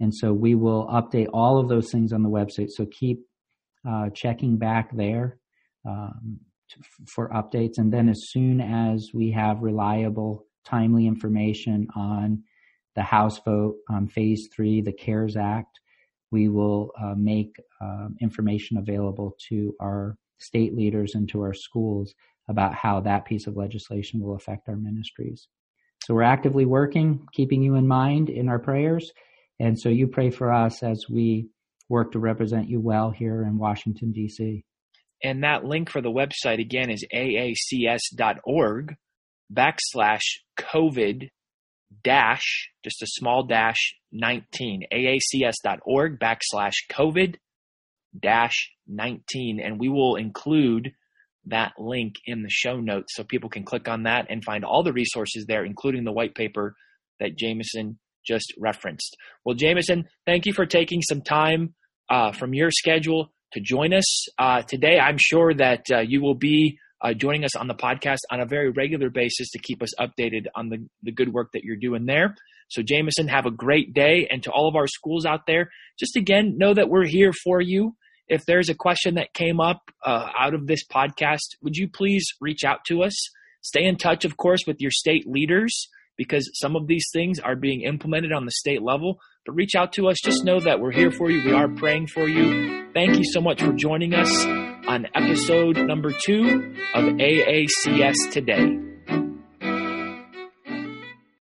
And 0.00 0.14
so 0.14 0.32
we 0.32 0.54
will 0.54 0.86
update 0.88 1.28
all 1.32 1.58
of 1.58 1.68
those 1.68 1.90
things 1.90 2.12
on 2.12 2.22
the 2.22 2.28
website. 2.28 2.70
So 2.70 2.86
keep 2.86 3.20
uh, 3.88 4.10
checking 4.14 4.58
back 4.58 4.94
there 4.96 5.38
um, 5.86 6.38
to, 6.70 6.76
for 7.06 7.28
updates. 7.30 7.78
And 7.78 7.92
then 7.92 8.08
as 8.08 8.20
soon 8.30 8.60
as 8.60 9.10
we 9.14 9.30
have 9.32 9.62
reliable, 9.62 10.46
timely 10.64 11.06
information 11.06 11.88
on 11.96 12.42
the 12.94 13.02
House 13.02 13.40
vote 13.44 13.76
on 13.88 14.08
phase 14.08 14.48
three, 14.54 14.80
the 14.80 14.92
CARES 14.92 15.36
Act, 15.36 15.80
we 16.30 16.48
will 16.48 16.90
uh, 17.00 17.14
make 17.16 17.54
um, 17.80 18.16
information 18.20 18.78
available 18.78 19.36
to 19.48 19.74
our 19.80 20.16
state 20.38 20.74
leaders 20.74 21.14
and 21.14 21.28
to 21.28 21.40
our 21.42 21.54
schools 21.54 22.14
about 22.48 22.74
how 22.74 23.00
that 23.00 23.24
piece 23.24 23.46
of 23.46 23.56
legislation 23.56 24.20
will 24.20 24.34
affect 24.34 24.68
our 24.68 24.76
ministries. 24.76 25.48
So 26.04 26.14
we're 26.14 26.22
actively 26.22 26.64
working, 26.64 27.26
keeping 27.32 27.62
you 27.62 27.76
in 27.76 27.86
mind 27.86 28.28
in 28.28 28.48
our 28.48 28.58
prayers. 28.58 29.12
And 29.60 29.78
so 29.78 29.88
you 29.88 30.08
pray 30.08 30.30
for 30.30 30.52
us 30.52 30.82
as 30.82 31.04
we 31.08 31.48
work 31.88 32.12
to 32.12 32.18
represent 32.18 32.68
you 32.68 32.80
well 32.80 33.10
here 33.10 33.42
in 33.42 33.58
Washington, 33.58 34.10
D.C. 34.10 34.64
And 35.22 35.44
that 35.44 35.64
link 35.64 35.88
for 35.90 36.00
the 36.00 36.10
website 36.10 36.58
again 36.58 36.90
is 36.90 37.06
aacs.org 37.14 38.94
backslash 39.52 40.22
COVID 40.58 41.28
dash, 42.04 42.70
just 42.84 43.02
a 43.02 43.06
small 43.06 43.44
dash 43.44 43.94
19, 44.12 44.84
aacs.org 44.92 46.18
backslash 46.18 46.74
COVID 46.90 47.36
dash 48.18 48.70
19. 48.86 49.60
And 49.62 49.78
we 49.78 49.88
will 49.88 50.16
include 50.16 50.92
that 51.46 51.72
link 51.78 52.16
in 52.26 52.42
the 52.42 52.50
show 52.50 52.78
notes 52.78 53.14
so 53.16 53.24
people 53.24 53.50
can 53.50 53.64
click 53.64 53.88
on 53.88 54.04
that 54.04 54.26
and 54.30 54.44
find 54.44 54.64
all 54.64 54.82
the 54.82 54.92
resources 54.92 55.46
there, 55.46 55.64
including 55.64 56.04
the 56.04 56.12
white 56.12 56.34
paper 56.34 56.76
that 57.20 57.36
Jamison 57.36 57.98
just 58.26 58.52
referenced. 58.58 59.16
Well, 59.44 59.56
Jamison, 59.56 60.08
thank 60.26 60.46
you 60.46 60.52
for 60.52 60.66
taking 60.66 61.02
some 61.02 61.22
time 61.22 61.74
uh, 62.08 62.32
from 62.32 62.54
your 62.54 62.70
schedule 62.70 63.32
to 63.52 63.60
join 63.60 63.92
us 63.92 64.28
uh, 64.38 64.62
today. 64.62 64.98
I'm 64.98 65.18
sure 65.18 65.52
that 65.54 65.86
uh, 65.92 66.00
you 66.00 66.22
will 66.22 66.34
be 66.34 66.78
uh, 67.02 67.12
joining 67.12 67.44
us 67.44 67.56
on 67.56 67.66
the 67.66 67.74
podcast 67.74 68.18
on 68.30 68.40
a 68.40 68.46
very 68.46 68.70
regular 68.70 69.10
basis 69.10 69.50
to 69.50 69.58
keep 69.58 69.82
us 69.82 69.90
updated 69.98 70.46
on 70.54 70.68
the, 70.68 70.86
the 71.02 71.12
good 71.12 71.32
work 71.32 71.50
that 71.52 71.64
you're 71.64 71.76
doing 71.76 72.06
there. 72.06 72.34
So, 72.68 72.82
Jamison, 72.82 73.28
have 73.28 73.44
a 73.44 73.50
great 73.50 73.92
day. 73.92 74.28
And 74.30 74.42
to 74.44 74.50
all 74.50 74.68
of 74.68 74.76
our 74.76 74.86
schools 74.86 75.26
out 75.26 75.46
there, 75.46 75.70
just 75.98 76.16
again, 76.16 76.56
know 76.56 76.72
that 76.72 76.88
we're 76.88 77.06
here 77.06 77.32
for 77.32 77.60
you 77.60 77.94
if 78.28 78.46
there's 78.46 78.70
a 78.70 78.74
question 78.74 79.16
that 79.16 79.34
came 79.34 79.60
up 79.60 79.90
uh, 80.04 80.28
out 80.38 80.54
of 80.54 80.66
this 80.66 80.84
podcast, 80.86 81.56
would 81.62 81.76
you 81.76 81.88
please 81.88 82.26
reach 82.40 82.64
out 82.64 82.84
to 82.86 83.02
us? 83.02 83.14
Stay 83.60 83.84
in 83.84 83.96
touch, 83.96 84.24
of 84.24 84.36
course, 84.38 84.60
with 84.66 84.80
your 84.80 84.90
state 84.90 85.26
leaders 85.28 85.88
because 86.16 86.50
some 86.54 86.74
of 86.74 86.86
these 86.86 87.06
things 87.12 87.38
are 87.38 87.56
being 87.56 87.82
implemented 87.82 88.32
on 88.32 88.44
the 88.44 88.50
state 88.52 88.82
level. 88.82 89.18
But 89.44 89.54
reach 89.54 89.74
out 89.74 89.92
to 89.94 90.08
us. 90.08 90.16
Just 90.22 90.44
know 90.44 90.60
that 90.60 90.80
we're 90.80 90.92
here 90.92 91.10
for 91.10 91.30
you. 91.30 91.44
We 91.44 91.52
are 91.52 91.68
praying 91.68 92.06
for 92.06 92.26
you. 92.26 92.90
Thank 92.94 93.18
you 93.18 93.24
so 93.24 93.40
much 93.40 93.60
for 93.60 93.72
joining 93.72 94.14
us 94.14 94.61
on 94.86 95.06
episode 95.14 95.76
number 95.78 96.10
two 96.10 96.74
of 96.94 97.04
AACS 97.04 98.30
Today. 98.32 98.91